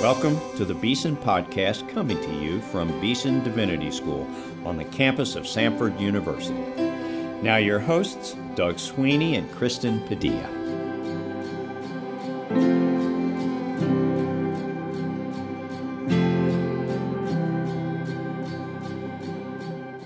Welcome 0.00 0.38
to 0.56 0.64
the 0.64 0.74
Beeson 0.74 1.16
Podcast 1.16 1.88
coming 1.88 2.22
to 2.22 2.32
you 2.32 2.60
from 2.60 3.00
Beeson 3.00 3.42
Divinity 3.42 3.90
School 3.90 4.30
on 4.64 4.76
the 4.76 4.84
campus 4.84 5.34
of 5.34 5.42
Samford 5.42 5.98
University. 5.98 6.54
Now, 7.42 7.56
your 7.56 7.80
hosts, 7.80 8.36
Doug 8.54 8.78
Sweeney 8.78 9.34
and 9.34 9.50
Kristen 9.50 10.00
Padilla. 10.06 10.48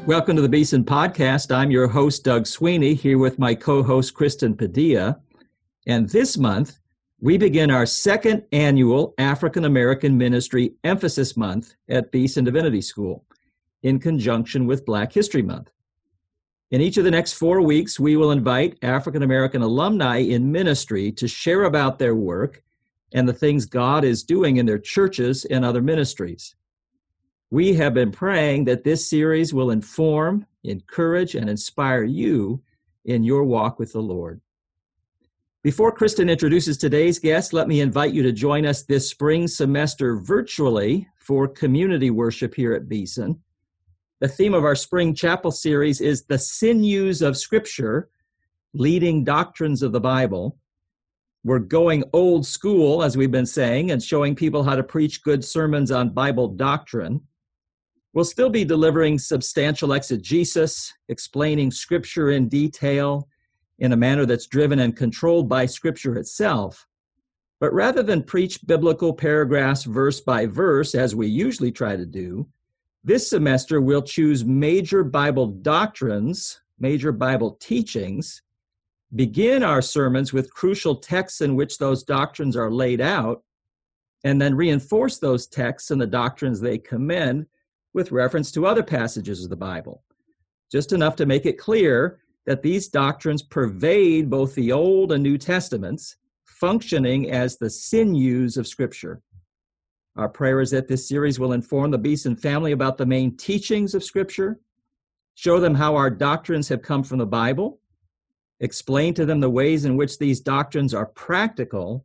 Welcome 0.06 0.36
to 0.36 0.43
the 0.43 0.48
Beeson 0.48 0.84
Podcast. 0.84 1.54
I'm 1.54 1.70
your 1.70 1.86
host, 1.86 2.24
Doug 2.24 2.46
Sweeney, 2.46 2.95
here 2.95 3.18
with 3.18 3.38
my 3.38 3.54
co 3.54 3.82
host, 3.82 4.14
Kristen 4.14 4.56
Padilla. 4.56 5.21
And 5.86 6.09
this 6.09 6.39
month, 6.39 6.79
we 7.22 7.39
begin 7.39 7.71
our 7.71 7.86
second 7.86 8.43
annual 8.50 9.14
African 9.17 9.64
American 9.64 10.18
Ministry 10.18 10.75
Emphasis 10.82 11.36
Month 11.36 11.76
at 11.89 12.11
Beeson 12.11 12.45
Divinity 12.45 12.81
School 12.81 13.25
in 13.85 14.00
conjunction 14.00 14.67
with 14.67 14.85
Black 14.85 15.12
History 15.12 15.40
Month. 15.40 15.71
In 16.72 16.81
each 16.81 16.96
of 16.96 17.04
the 17.04 17.12
next 17.12 17.35
four 17.35 17.62
weeks, 17.62 18.00
we 18.00 18.17
will 18.17 18.32
invite 18.32 18.76
African 18.82 19.22
American 19.22 19.62
alumni 19.62 20.17
in 20.17 20.50
ministry 20.50 21.12
to 21.12 21.29
share 21.29 21.62
about 21.62 22.00
their 22.00 22.17
work 22.17 22.61
and 23.12 23.29
the 23.29 23.32
things 23.32 23.67
God 23.67 24.04
is 24.04 24.25
doing 24.25 24.57
in 24.57 24.67
their 24.67 24.81
churches 24.81 25.45
and 25.45 25.64
other 25.64 25.81
ministries. 25.81 26.57
We 27.53 27.73
have 27.75 27.95
been 27.95 28.11
praying 28.11 28.64
that 28.64 28.82
this 28.82 29.09
series 29.09 29.54
will 29.54 29.70
inform, 29.70 30.45
encourage, 30.64 31.36
and 31.36 31.48
inspire 31.48 32.03
you 32.03 32.61
in 33.05 33.23
your 33.23 33.45
walk 33.45 33.78
with 33.78 33.92
the 33.92 34.03
Lord. 34.03 34.41
Before 35.64 35.92
Kristen 35.92 36.28
introduces 36.28 36.77
today's 36.77 37.20
guest, 37.20 37.53
let 37.53 37.69
me 37.69 37.81
invite 37.81 38.12
you 38.12 38.25
to 38.25 38.33
join 38.33 38.67
us 38.67 38.83
this 38.83 39.09
spring 39.09 39.47
semester 39.47 40.17
virtually 40.17 41.06
for 41.14 41.47
community 41.47 42.11
worship 42.11 42.53
here 42.53 42.73
at 42.73 42.89
Beeson. 42.89 43.41
The 44.19 44.27
theme 44.27 44.55
of 44.55 44.64
our 44.64 44.75
spring 44.75 45.14
chapel 45.14 45.53
series 45.53 46.00
is 46.00 46.25
the 46.25 46.37
sinews 46.37 47.22
of 47.22 47.37
Scripture, 47.37 48.09
leading 48.75 49.22
doctrines 49.22 49.84
of 49.84 49.92
the 49.92 50.00
Bible. 50.00 50.59
We're 51.45 51.61
going 51.61 52.03
old 52.12 52.44
school, 52.44 53.05
as 53.05 53.17
we've 53.17 53.31
been 53.31 53.47
saying, 53.47 53.92
and 53.92 54.03
showing 54.03 54.34
people 54.34 54.65
how 54.65 54.75
to 54.75 54.83
preach 54.83 55.22
good 55.22 55.44
sermons 55.44 55.92
on 55.92 56.11
Bible 56.11 56.48
doctrine. 56.48 57.20
We'll 58.15 58.25
still 58.25 58.50
be 58.50 58.65
delivering 58.65 59.17
substantial 59.17 59.92
exegesis, 59.92 60.92
explaining 61.09 61.70
Scripture 61.70 62.33
in 62.33 62.48
detail, 62.48 63.28
in 63.78 63.92
a 63.92 63.97
manner 63.97 64.27
that's 64.27 64.47
driven 64.47 64.78
and 64.78 64.97
controlled 64.97 65.48
by 65.48 65.67
Scripture 65.67 66.17
itself. 66.17 66.87
But 67.61 67.73
rather 67.73 68.03
than 68.03 68.23
preach 68.23 68.67
biblical 68.67 69.12
paragraphs 69.12 69.84
verse 69.84 70.20
by 70.20 70.47
verse, 70.47 70.95
as 70.95 71.15
we 71.15 71.28
usually 71.28 71.73
try 71.73 71.97
to 71.97 72.06
do, 72.06 72.48
this 73.05 73.28
semester 73.28 73.81
we'll 73.81 74.03
choose 74.03 74.45
major 74.45 75.03
Bible 75.03 75.47
doctrines, 75.47 76.61
major 76.78 77.12
Bible 77.12 77.56
teachings, 77.61 78.43
begin 79.15 79.62
our 79.62 79.83
sermons 79.83 80.33
with 80.33 80.53
crucial 80.53 80.97
texts 80.97 81.41
in 81.41 81.55
which 81.55 81.78
those 81.78 82.03
doctrines 82.03 82.56
are 82.56 82.70
laid 82.70 83.00
out, 83.00 83.43
and 84.25 84.41
then 84.41 84.55
reinforce 84.55 85.19
those 85.19 85.47
texts 85.47 85.91
and 85.91 86.00
the 86.00 86.06
doctrines 86.06 86.61
they 86.61 86.78
commend 86.78 87.47
with 87.93 88.12
reference 88.12 88.50
to 88.53 88.67
other 88.67 88.83
passages 88.83 89.45
of 89.45 89.50
the 89.50 89.56
Bible. 89.56 90.03
Just 90.70 90.93
enough 90.93 91.17
to 91.17 91.27
make 91.27 91.45
it 91.45 91.59
clear 91.59 92.20
that 92.47 92.62
these 92.62 92.89
doctrines 92.89 93.43
pervade 93.43 94.29
both 94.29 94.55
the 94.55 94.73
Old 94.73 95.12
and 95.12 95.23
New 95.23 95.39
Testaments, 95.39 96.17
functioning 96.45 97.31
as 97.31 97.57
the 97.57 97.71
sinews 97.71 98.57
of 98.57 98.67
Scripture. 98.67 99.23
Our 100.17 100.29
prayer 100.29 100.61
is 100.61 100.71
that 100.72 100.89
this 100.89 101.09
series 101.09 101.39
will 101.39 101.53
inform 101.53 101.91
the 101.91 101.99
Beeson 101.99 102.37
family 102.37 102.72
about 102.72 102.99
the 102.99 103.06
main 103.06 103.37
teachings 103.37 103.94
of 103.94 104.05
Scripture, 104.05 104.61
show 105.34 105.59
them 105.59 105.75
how 105.75 105.97
our 105.97 106.11
doctrines 106.11 106.69
have 106.69 106.83
come 106.83 107.03
from 107.03 107.19
the 107.19 107.27
Bible, 107.27 107.81
explain 108.61 109.15
to 109.15 109.25
them 109.25 109.41
the 109.41 109.50
ways 109.50 109.84
in 109.84 109.97
which 109.97 110.19
these 110.19 110.41
doctrines 110.41 110.93
are 110.93 111.06
practical, 111.06 112.05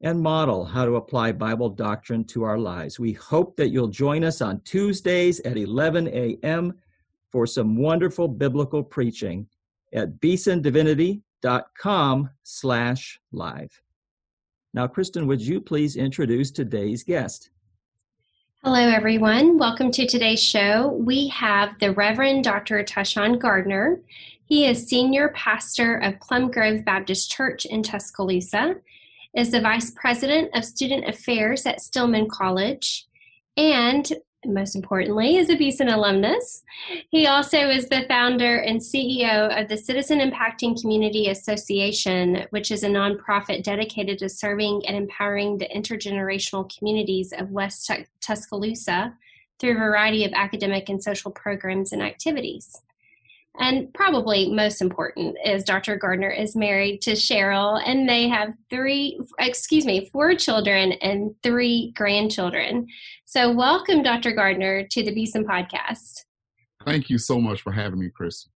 and 0.00 0.20
model 0.20 0.64
how 0.64 0.84
to 0.84 0.96
apply 0.96 1.32
Bible 1.32 1.68
doctrine 1.68 2.24
to 2.24 2.42
our 2.42 2.58
lives. 2.58 2.98
We 2.98 3.12
hope 3.12 3.56
that 3.56 3.70
you'll 3.70 3.88
join 3.88 4.22
us 4.22 4.42
on 4.42 4.60
Tuesdays 4.60 5.40
at 5.40 5.56
11 5.56 6.08
a.m. 6.08 6.74
for 7.30 7.46
some 7.46 7.76
wonderful 7.76 8.28
biblical 8.28 8.82
preaching 8.82 9.46
at 9.94 10.20
beesondivinity.com 10.20 12.30
slash 12.42 13.20
live. 13.32 13.80
Now, 14.74 14.86
Kristen, 14.88 15.26
would 15.28 15.40
you 15.40 15.60
please 15.60 15.96
introduce 15.96 16.50
today's 16.50 17.04
guest? 17.04 17.50
Hello, 18.64 18.80
everyone. 18.80 19.58
Welcome 19.58 19.92
to 19.92 20.06
today's 20.06 20.42
show. 20.42 20.88
We 20.88 21.28
have 21.28 21.78
the 21.78 21.92
Reverend 21.92 22.44
Dr. 22.44 22.82
Tyshawn 22.82 23.38
Gardner. 23.38 24.00
He 24.46 24.66
is 24.66 24.88
senior 24.88 25.28
pastor 25.28 25.98
of 25.98 26.18
Plum 26.20 26.50
Grove 26.50 26.84
Baptist 26.84 27.30
Church 27.30 27.66
in 27.66 27.82
Tuscaloosa, 27.82 28.76
is 29.34 29.50
the 29.50 29.60
vice 29.60 29.90
president 29.90 30.50
of 30.54 30.64
student 30.64 31.06
affairs 31.06 31.66
at 31.66 31.80
Stillman 31.80 32.28
College, 32.28 33.06
and 33.56 34.12
most 34.46 34.76
importantly, 34.76 35.36
is 35.36 35.50
a 35.50 35.56
Beeson 35.56 35.88
alumnus. 35.88 36.62
He 37.10 37.26
also 37.26 37.68
is 37.68 37.88
the 37.88 38.04
founder 38.08 38.58
and 38.58 38.80
CEO 38.80 39.60
of 39.60 39.68
the 39.68 39.76
Citizen 39.76 40.18
Impacting 40.18 40.80
Community 40.80 41.28
Association, 41.28 42.46
which 42.50 42.70
is 42.70 42.82
a 42.82 42.88
nonprofit 42.88 43.62
dedicated 43.62 44.18
to 44.18 44.28
serving 44.28 44.82
and 44.86 44.96
empowering 44.96 45.58
the 45.58 45.68
intergenerational 45.68 46.70
communities 46.76 47.32
of 47.36 47.50
West 47.50 47.90
Tuscaloosa 48.20 49.14
through 49.58 49.72
a 49.72 49.78
variety 49.78 50.24
of 50.24 50.32
academic 50.32 50.88
and 50.88 51.02
social 51.02 51.30
programs 51.30 51.92
and 51.92 52.02
activities. 52.02 52.82
And 53.58 53.92
probably 53.94 54.50
most 54.50 54.82
important 54.82 55.36
is 55.44 55.62
Dr. 55.62 55.96
Gardner 55.96 56.30
is 56.30 56.56
married 56.56 57.00
to 57.02 57.12
Cheryl, 57.12 57.80
and 57.86 58.08
they 58.08 58.28
have 58.28 58.52
three, 58.68 59.20
excuse 59.38 59.86
me, 59.86 60.10
four 60.12 60.34
children 60.34 60.92
and 60.92 61.34
three 61.42 61.92
grandchildren. 61.94 62.88
So, 63.24 63.52
welcome, 63.52 64.02
Dr. 64.02 64.32
Gardner, 64.32 64.86
to 64.88 65.02
the 65.04 65.14
Beeson 65.14 65.44
podcast. 65.44 66.24
Thank 66.84 67.08
you 67.08 67.18
so 67.18 67.40
much 67.40 67.62
for 67.62 67.72
having 67.72 68.00
me, 68.00 68.10
Chris. 68.10 68.48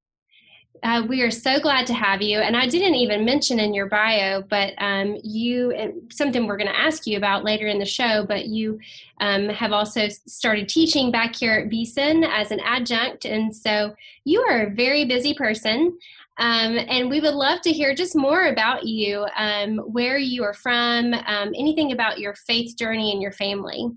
Uh, 0.83 1.03
we 1.09 1.22
are 1.22 1.31
so 1.31 1.59
glad 1.59 1.87
to 1.87 1.94
have 1.94 2.22
you. 2.22 2.39
And 2.39 2.56
I 2.56 2.66
didn't 2.66 2.94
even 2.94 3.25
mention 3.25 3.59
in 3.59 3.75
your 3.75 3.87
bio, 3.87 4.43
but 4.43 4.75
um, 4.78 5.16
you, 5.22 6.06
something 6.11 6.47
we're 6.47 6.56
going 6.56 6.71
to 6.71 6.78
ask 6.78 7.06
you 7.06 7.16
about 7.16 7.44
later 7.44 7.66
in 7.66 7.78
the 7.78 7.84
show, 7.84 8.25
but 8.27 8.47
you 8.47 8.78
um, 9.21 9.49
have 9.49 9.72
also 9.72 10.09
started 10.27 10.69
teaching 10.69 11.11
back 11.11 11.34
here 11.34 11.53
at 11.53 11.69
Beeson 11.69 12.25
as 12.25 12.50
an 12.50 12.61
adjunct. 12.61 13.25
And 13.25 13.55
so 13.55 13.94
you 14.25 14.41
are 14.43 14.66
a 14.66 14.71
very 14.71 15.05
busy 15.05 15.34
person. 15.34 15.99
Um, 16.39 16.78
and 16.89 17.10
we 17.10 17.21
would 17.21 17.34
love 17.34 17.62
to 17.62 17.72
hear 17.72 17.95
just 17.95 18.15
more 18.15 18.47
about 18.47 18.84
you, 18.84 19.27
um, 19.37 19.78
where 19.78 20.19
you 20.19 20.45
are 20.45 20.55
from, 20.55 21.12
um, 21.12 21.53
anything 21.56 21.91
about 21.91 22.21
your 22.21 22.34
faith 22.34 22.77
journey 22.77 23.10
and 23.10 23.21
your 23.21 23.33
family. 23.33 23.91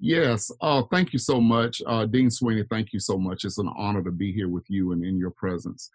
Yes, 0.00 0.50
uh, 0.60 0.82
thank 0.90 1.12
you 1.12 1.18
so 1.18 1.40
much. 1.40 1.82
Uh, 1.86 2.06
Dean 2.06 2.30
Sweeney, 2.30 2.64
thank 2.70 2.92
you 2.92 3.00
so 3.00 3.16
much. 3.16 3.44
It's 3.44 3.58
an 3.58 3.70
honor 3.76 4.02
to 4.02 4.10
be 4.10 4.32
here 4.32 4.48
with 4.48 4.64
you 4.68 4.92
and 4.92 5.04
in 5.04 5.18
your 5.18 5.30
presence. 5.30 5.90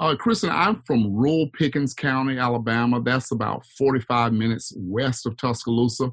Uh, 0.00 0.14
Kristen, 0.14 0.50
I'm 0.50 0.76
from 0.82 1.12
rural 1.12 1.48
Pickens 1.58 1.92
County, 1.92 2.38
Alabama. 2.38 3.00
That's 3.02 3.32
about 3.32 3.66
45 3.66 4.32
minutes 4.32 4.72
west 4.76 5.26
of 5.26 5.36
Tuscaloosa. 5.36 6.12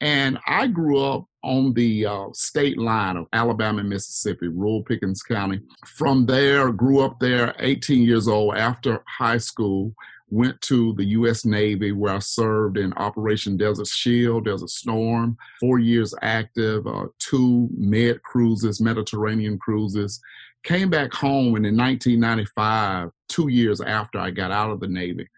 And 0.00 0.38
I 0.46 0.68
grew 0.68 1.00
up 1.00 1.26
on 1.42 1.74
the 1.74 2.06
uh, 2.06 2.26
state 2.32 2.78
line 2.78 3.16
of 3.16 3.26
Alabama 3.32 3.80
and 3.80 3.88
Mississippi, 3.88 4.48
rural 4.48 4.82
Pickens 4.82 5.22
County. 5.22 5.60
From 5.86 6.24
there, 6.24 6.70
grew 6.70 7.00
up 7.00 7.18
there 7.20 7.54
18 7.58 8.02
years 8.02 8.28
old 8.28 8.56
after 8.56 9.02
high 9.06 9.38
school, 9.38 9.92
went 10.30 10.60
to 10.62 10.94
the 10.94 11.04
U.S. 11.04 11.44
Navy 11.44 11.92
where 11.92 12.14
I 12.14 12.18
served 12.18 12.76
in 12.76 12.92
Operation 12.94 13.56
Desert 13.56 13.86
Shield, 13.86 14.44
Desert 14.44 14.70
Storm, 14.70 15.36
four 15.60 15.78
years 15.78 16.14
active, 16.22 16.86
uh, 16.86 17.06
two 17.18 17.68
med 17.76 18.22
cruises, 18.22 18.80
Mediterranean 18.80 19.58
cruises. 19.58 20.20
Came 20.64 20.90
back 20.90 21.12
home 21.12 21.54
and 21.56 21.64
in 21.64 21.76
1995, 21.76 23.10
two 23.28 23.48
years 23.48 23.80
after 23.80 24.18
I 24.18 24.30
got 24.30 24.50
out 24.50 24.70
of 24.70 24.80
the 24.80 24.88
Navy, 24.88 25.28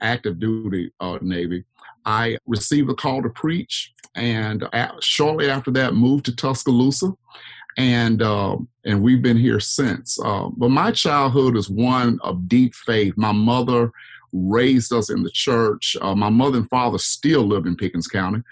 active 0.00 0.38
duty 0.38 0.92
uh, 1.00 1.18
Navy, 1.22 1.64
I 2.06 2.38
received 2.46 2.88
a 2.88 2.94
call 2.94 3.20
to 3.22 3.28
preach, 3.28 3.92
and 4.14 4.64
shortly 5.00 5.50
after 5.50 5.72
that, 5.72 5.94
moved 5.94 6.24
to 6.26 6.36
Tuscaloosa, 6.36 7.12
and 7.76 8.22
uh, 8.22 8.56
and 8.84 9.02
we've 9.02 9.20
been 9.20 9.36
here 9.36 9.60
since. 9.60 10.18
Uh, 10.24 10.48
but 10.56 10.70
my 10.70 10.92
childhood 10.92 11.56
is 11.56 11.68
one 11.68 12.18
of 12.22 12.48
deep 12.48 12.74
faith. 12.74 13.14
My 13.16 13.32
mother 13.32 13.92
raised 14.32 14.92
us 14.92 15.10
in 15.10 15.22
the 15.22 15.30
church. 15.30 15.96
Uh, 16.00 16.14
my 16.14 16.30
mother 16.30 16.58
and 16.58 16.68
father 16.68 16.98
still 16.98 17.42
lived 17.46 17.66
in 17.66 17.76
Pickens 17.76 18.08
County, 18.08 18.42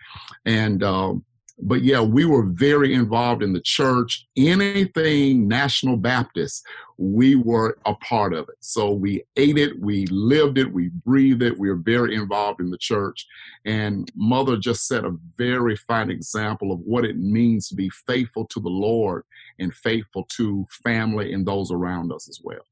and 0.45 0.83
uh, 0.83 1.15
but 1.61 1.83
yeah, 1.83 2.01
we 2.01 2.25
were 2.25 2.45
very 2.45 2.95
involved 2.95 3.43
in 3.43 3.53
the 3.53 3.61
church. 3.61 4.27
Anything 4.37 5.47
National 5.47 5.97
Baptist, 5.97 6.67
we 6.99 7.37
were 7.37 7.79
a 7.87 7.95
part 7.95 8.35
of 8.35 8.49
it. 8.49 8.57
So 8.61 8.91
we 8.91 9.25
ate 9.37 9.57
it, 9.57 9.79
we 9.81 10.07
lived 10.07 10.59
it, 10.59 10.73
we 10.73 10.89
breathed 10.89 11.43
it. 11.43 11.57
We 11.57 11.69
were 11.69 11.77
very 11.77 12.17
involved 12.17 12.61
in 12.61 12.71
the 12.71 12.79
church. 12.79 13.27
And 13.65 14.11
Mother 14.17 14.57
just 14.57 14.89
set 14.89 15.05
a 15.05 15.17
very 15.37 15.77
fine 15.77 16.11
example 16.11 16.73
of 16.73 16.81
what 16.81 17.05
it 17.05 17.19
means 17.19 17.69
to 17.69 17.77
be 17.77 17.91
faithful 18.07 18.47
to 18.47 18.61
the 18.61 18.69
Lord 18.69 19.23
and 19.59 19.73
faithful 19.73 20.25
to 20.37 20.67
family 20.83 21.33
and 21.33 21.47
those 21.47 21.71
around 21.71 22.13
us 22.13 22.29
as 22.29 22.41
well. 22.43 22.67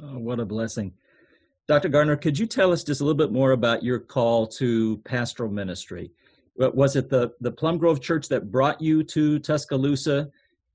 Oh, 0.00 0.18
what 0.18 0.40
a 0.40 0.44
blessing. 0.44 0.94
Dr. 1.68 1.88
Gardner, 1.88 2.16
could 2.16 2.38
you 2.38 2.46
tell 2.46 2.72
us 2.72 2.82
just 2.82 3.00
a 3.00 3.04
little 3.04 3.16
bit 3.16 3.32
more 3.32 3.52
about 3.52 3.84
your 3.84 4.00
call 4.00 4.46
to 4.48 4.96
pastoral 4.98 5.50
ministry? 5.50 6.10
Was 6.56 6.96
it 6.96 7.08
the, 7.08 7.32
the 7.40 7.52
Plum 7.52 7.78
Grove 7.78 8.00
Church 8.00 8.28
that 8.28 8.50
brought 8.50 8.80
you 8.80 9.02
to 9.04 9.38
Tuscaloosa? 9.38 10.30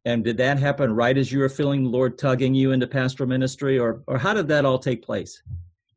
And 0.05 0.23
did 0.23 0.37
that 0.37 0.57
happen 0.57 0.93
right 0.93 1.17
as 1.17 1.31
you 1.31 1.39
were 1.39 1.49
feeling 1.49 1.83
the 1.83 1.89
Lord 1.89 2.17
tugging 2.17 2.53
you 2.53 2.71
into 2.71 2.87
pastoral 2.87 3.27
ministry, 3.27 3.77
or, 3.77 4.01
or 4.07 4.17
how 4.17 4.33
did 4.33 4.47
that 4.47 4.63
all 4.63 4.79
take 4.79 5.03
place? 5.03 5.41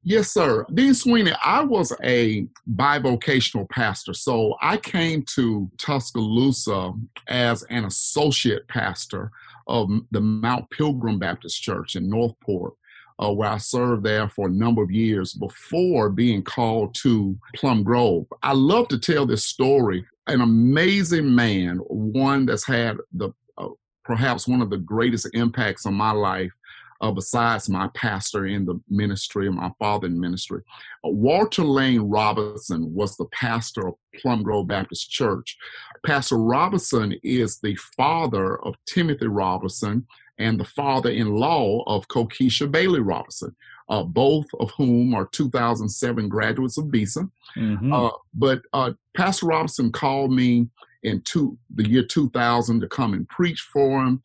Yes, 0.02 0.32
sir. 0.32 0.66
Dean 0.74 0.94
Sweeney, 0.94 1.32
I 1.44 1.62
was 1.62 1.92
a 2.02 2.46
bivocational 2.74 3.68
pastor. 3.68 4.14
So 4.14 4.56
I 4.60 4.78
came 4.78 5.22
to 5.34 5.70
Tuscaloosa 5.78 6.92
as 7.28 7.62
an 7.64 7.84
associate 7.84 8.66
pastor 8.66 9.30
of 9.68 9.88
the 10.10 10.20
Mount 10.20 10.68
Pilgrim 10.70 11.18
Baptist 11.18 11.62
Church 11.62 11.96
in 11.96 12.08
Northport 12.08 12.74
uh, 13.22 13.32
where 13.32 13.50
I 13.50 13.58
served 13.58 14.02
there 14.02 14.28
for 14.28 14.48
a 14.48 14.52
number 14.52 14.82
of 14.82 14.90
years 14.90 15.34
before 15.34 16.08
being 16.08 16.42
called 16.42 16.94
to 16.96 17.36
Plum 17.54 17.82
Grove. 17.82 18.26
I 18.42 18.52
love 18.52 18.88
to 18.88 18.98
tell 18.98 19.26
this 19.26 19.44
story. 19.44 20.04
An 20.26 20.40
amazing 20.40 21.34
man, 21.34 21.78
one 21.88 22.46
that's 22.46 22.66
had 22.66 22.96
the 23.12 23.30
uh, 23.58 23.68
perhaps 24.04 24.48
one 24.48 24.62
of 24.62 24.70
the 24.70 24.78
greatest 24.78 25.28
impacts 25.34 25.86
on 25.86 25.94
my 25.94 26.12
life 26.12 26.52
uh, 27.00 27.10
besides 27.10 27.68
my 27.68 27.88
pastor 27.94 28.46
in 28.46 28.64
the 28.66 28.80
ministry 28.88 29.46
and 29.46 29.56
my 29.56 29.70
father 29.78 30.06
in 30.06 30.20
ministry. 30.20 30.62
Uh, 31.04 31.10
Walter 31.10 31.64
Lane 31.64 32.02
Robinson 32.02 32.92
was 32.94 33.16
the 33.16 33.26
pastor 33.26 33.88
of 33.88 33.94
Plum 34.20 34.42
Grove 34.42 34.68
Baptist 34.68 35.10
Church. 35.10 35.56
Pastor 36.04 36.36
Robinson 36.36 37.14
is 37.22 37.58
the 37.58 37.74
father 37.96 38.62
of 38.64 38.74
Timothy 38.86 39.26
Robinson 39.26 40.06
and 40.40 40.58
the 40.58 40.64
father-in-law 40.64 41.84
of 41.86 42.08
Kokisha 42.08 42.70
Bailey 42.70 43.00
Robinson, 43.00 43.54
uh, 43.88 44.02
both 44.02 44.46
of 44.58 44.70
whom 44.72 45.14
are 45.14 45.26
2007 45.26 46.28
graduates 46.28 46.78
of 46.78 46.90
Beeson. 46.90 47.30
Mm-hmm. 47.56 47.92
Uh, 47.92 48.10
but 48.34 48.62
uh, 48.72 48.92
Pastor 49.16 49.46
Robinson 49.46 49.92
called 49.92 50.32
me 50.32 50.68
in 51.02 51.20
two, 51.22 51.58
the 51.74 51.88
year 51.88 52.02
2000 52.02 52.80
to 52.80 52.88
come 52.88 53.12
and 53.12 53.28
preach 53.28 53.60
for 53.72 54.02
him. 54.02 54.22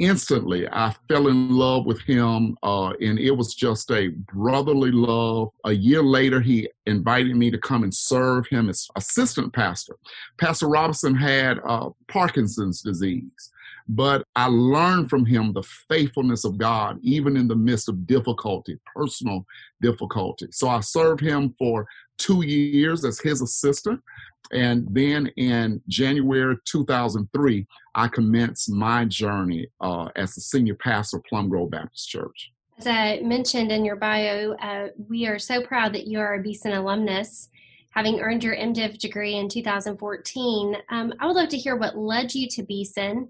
Instantly, 0.00 0.66
I 0.72 0.94
fell 1.08 1.28
in 1.28 1.50
love 1.50 1.86
with 1.86 2.00
him, 2.00 2.56
uh, 2.64 2.90
and 3.00 3.16
it 3.18 3.30
was 3.30 3.54
just 3.54 3.92
a 3.92 4.08
brotherly 4.08 4.90
love. 4.90 5.50
A 5.64 5.72
year 5.72 6.02
later, 6.02 6.40
he 6.40 6.68
invited 6.86 7.36
me 7.36 7.48
to 7.52 7.58
come 7.58 7.84
and 7.84 7.94
serve 7.94 8.46
him 8.48 8.68
as 8.68 8.88
assistant 8.96 9.52
pastor. 9.52 9.96
Pastor 10.36 10.66
Robinson 10.66 11.14
had 11.14 11.58
uh, 11.64 11.90
Parkinson's 12.08 12.82
disease. 12.82 13.52
But 13.88 14.24
I 14.34 14.46
learned 14.46 15.10
from 15.10 15.26
him 15.26 15.52
the 15.52 15.62
faithfulness 15.62 16.44
of 16.44 16.56
God, 16.56 16.98
even 17.02 17.36
in 17.36 17.48
the 17.48 17.56
midst 17.56 17.88
of 17.88 18.06
difficulty, 18.06 18.78
personal 18.94 19.44
difficulty. 19.82 20.46
So 20.52 20.68
I 20.68 20.80
served 20.80 21.20
him 21.20 21.54
for 21.58 21.86
two 22.16 22.42
years 22.42 23.04
as 23.04 23.20
his 23.20 23.42
assistant. 23.42 24.00
And 24.52 24.86
then 24.90 25.26
in 25.36 25.82
January 25.88 26.56
2003, 26.64 27.66
I 27.94 28.08
commenced 28.08 28.70
my 28.70 29.04
journey 29.04 29.68
uh, 29.80 30.08
as 30.16 30.34
the 30.34 30.40
senior 30.40 30.74
pastor 30.74 31.18
of 31.18 31.24
Plum 31.24 31.48
Grove 31.48 31.70
Baptist 31.70 32.08
Church. 32.08 32.52
As 32.78 32.86
I 32.86 33.20
mentioned 33.22 33.70
in 33.70 33.84
your 33.84 33.96
bio, 33.96 34.54
uh, 34.54 34.88
we 35.08 35.26
are 35.26 35.38
so 35.38 35.62
proud 35.62 35.92
that 35.94 36.06
you 36.06 36.18
are 36.18 36.34
a 36.34 36.42
Beeson 36.42 36.72
alumnus 36.72 37.48
having 37.90 38.20
earned 38.20 38.42
your 38.42 38.56
MDiv 38.56 38.98
degree 38.98 39.36
in 39.36 39.48
2014. 39.48 40.76
Um, 40.90 41.14
I 41.20 41.26
would 41.26 41.36
love 41.36 41.48
to 41.50 41.56
hear 41.56 41.76
what 41.76 41.96
led 41.96 42.34
you 42.34 42.48
to 42.48 42.62
Beeson 42.64 43.28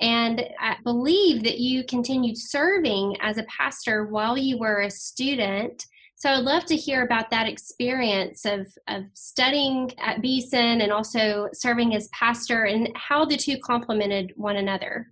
and 0.00 0.44
I 0.60 0.76
believe 0.84 1.42
that 1.42 1.58
you 1.58 1.84
continued 1.84 2.38
serving 2.38 3.16
as 3.20 3.36
a 3.38 3.44
pastor 3.44 4.06
while 4.06 4.38
you 4.38 4.58
were 4.58 4.82
a 4.82 4.90
student. 4.90 5.86
So 6.14 6.30
I'd 6.30 6.44
love 6.44 6.64
to 6.66 6.76
hear 6.76 7.02
about 7.02 7.30
that 7.30 7.48
experience 7.48 8.44
of, 8.44 8.66
of 8.88 9.04
studying 9.14 9.92
at 9.98 10.20
Beeson 10.20 10.80
and 10.80 10.92
also 10.92 11.48
serving 11.52 11.94
as 11.94 12.08
pastor 12.08 12.64
and 12.64 12.90
how 12.96 13.24
the 13.24 13.36
two 13.36 13.58
complemented 13.58 14.32
one 14.36 14.56
another. 14.56 15.08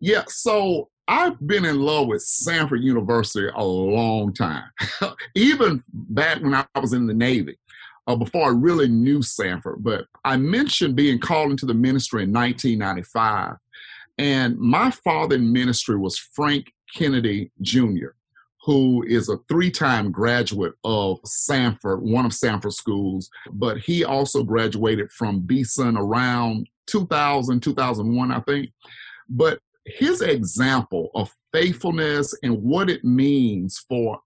Yeah, 0.00 0.24
so 0.28 0.88
I've 1.08 1.38
been 1.46 1.64
in 1.64 1.80
love 1.80 2.06
with 2.08 2.22
Samford 2.22 2.82
University 2.82 3.48
a 3.54 3.64
long 3.64 4.32
time, 4.32 4.64
even 5.34 5.82
back 5.92 6.42
when 6.42 6.54
I 6.54 6.66
was 6.80 6.92
in 6.92 7.06
the 7.06 7.14
Navy. 7.14 7.58
Uh, 8.08 8.16
before 8.16 8.46
I 8.46 8.50
really 8.50 8.88
knew 8.88 9.20
Samford, 9.20 9.76
but 9.78 10.06
I 10.24 10.36
mentioned 10.36 10.96
being 10.96 11.20
called 11.20 11.52
into 11.52 11.66
the 11.66 11.74
ministry 11.74 12.24
in 12.24 12.32
1995. 12.32 13.54
And 14.18 14.58
my 14.58 14.90
father 14.90 15.36
in 15.36 15.52
ministry 15.52 15.96
was 15.96 16.18
Frank 16.18 16.72
Kennedy 16.94 17.50
Jr., 17.62 18.10
who 18.64 19.02
is 19.06 19.28
a 19.28 19.38
three 19.48 19.70
time 19.70 20.12
graduate 20.12 20.74
of 20.84 21.20
Samford, 21.22 22.00
one 22.00 22.26
of 22.26 22.32
Samford 22.32 22.72
schools, 22.72 23.28
but 23.52 23.78
he 23.78 24.04
also 24.04 24.42
graduated 24.42 25.10
from 25.10 25.40
Beeson 25.40 25.96
around 25.96 26.68
2000, 26.86 27.60
2001, 27.60 28.30
I 28.30 28.40
think. 28.40 28.70
But 29.28 29.58
his 29.84 30.20
example 30.20 31.10
of 31.14 31.32
faithfulness 31.52 32.34
and 32.42 32.62
what 32.62 32.88
it 32.88 33.04
means 33.04 33.84
for, 33.88 34.20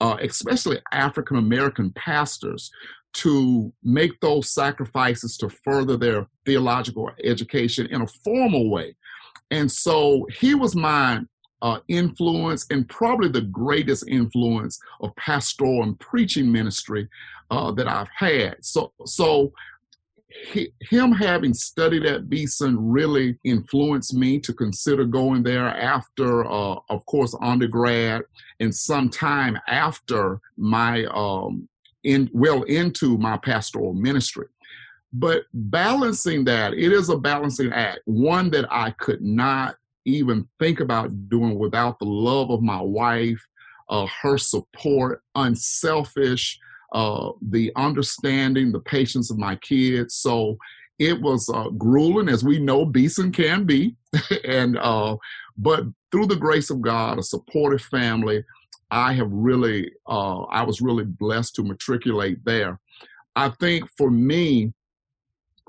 uh, 0.00 0.16
especially 0.20 0.80
African 0.92 1.36
American 1.36 1.90
pastors 1.92 2.70
to 3.14 3.72
make 3.82 4.20
those 4.20 4.52
sacrifices 4.52 5.36
to 5.38 5.48
further 5.48 5.96
their 5.96 6.28
theological 6.44 7.10
education 7.24 7.86
in 7.86 8.02
a 8.02 8.06
formal 8.22 8.70
way 8.70 8.94
and 9.50 9.70
so 9.70 10.26
he 10.40 10.54
was 10.54 10.74
my 10.74 11.20
uh, 11.62 11.80
influence 11.88 12.66
and 12.70 12.88
probably 12.88 13.28
the 13.28 13.40
greatest 13.40 14.06
influence 14.08 14.78
of 15.00 15.14
pastoral 15.16 15.82
and 15.82 15.98
preaching 15.98 16.50
ministry 16.50 17.08
uh, 17.50 17.72
that 17.72 17.88
I've 17.88 18.10
had. 18.16 18.56
So, 18.64 18.92
so 19.04 19.52
he, 20.52 20.72
him 20.80 21.12
having 21.12 21.54
studied 21.54 22.06
at 22.06 22.28
Beeson 22.28 22.76
really 22.78 23.38
influenced 23.44 24.14
me 24.14 24.38
to 24.40 24.52
consider 24.52 25.04
going 25.04 25.42
there 25.42 25.66
after, 25.66 26.44
uh, 26.46 26.76
of 26.90 27.04
course, 27.06 27.34
undergrad 27.40 28.22
and 28.60 28.74
some 28.74 29.08
time 29.08 29.58
after 29.66 30.40
my 30.56 31.06
um, 31.06 31.68
in 32.04 32.30
well 32.32 32.62
into 32.64 33.18
my 33.18 33.36
pastoral 33.36 33.94
ministry. 33.94 34.46
But 35.12 35.44
balancing 35.54 36.44
that, 36.44 36.74
it 36.74 36.92
is 36.92 37.08
a 37.08 37.16
balancing 37.16 37.72
act, 37.72 38.00
one 38.04 38.50
that 38.50 38.66
I 38.70 38.90
could 38.92 39.22
not 39.22 39.76
even 40.04 40.46
think 40.58 40.80
about 40.80 41.28
doing 41.28 41.58
without 41.58 41.98
the 41.98 42.06
love 42.06 42.50
of 42.50 42.62
my 42.62 42.80
wife, 42.80 43.40
uh, 43.88 44.06
her 44.22 44.36
support, 44.36 45.22
unselfish, 45.34 46.58
uh, 46.92 47.30
the 47.50 47.72
understanding, 47.76 48.72
the 48.72 48.80
patience 48.80 49.30
of 49.30 49.38
my 49.38 49.56
kids. 49.56 50.14
So 50.14 50.56
it 50.98 51.20
was 51.20 51.48
uh, 51.48 51.68
grueling, 51.70 52.28
as 52.28 52.44
we 52.44 52.58
know 52.58 52.84
Beeson 52.84 53.32
can 53.32 53.64
be, 53.64 53.96
and 54.44 54.78
uh, 54.78 55.16
but 55.56 55.84
through 56.10 56.26
the 56.26 56.36
grace 56.36 56.70
of 56.70 56.80
God, 56.80 57.18
a 57.18 57.22
supportive 57.22 57.82
family, 57.82 58.44
I 58.90 59.12
have 59.12 59.30
really, 59.30 59.92
uh, 60.06 60.42
I 60.44 60.62
was 60.62 60.80
really 60.80 61.04
blessed 61.04 61.54
to 61.56 61.62
matriculate 61.62 62.44
there. 62.44 62.80
I 63.36 63.50
think 63.60 63.88
for 63.96 64.10
me, 64.10 64.72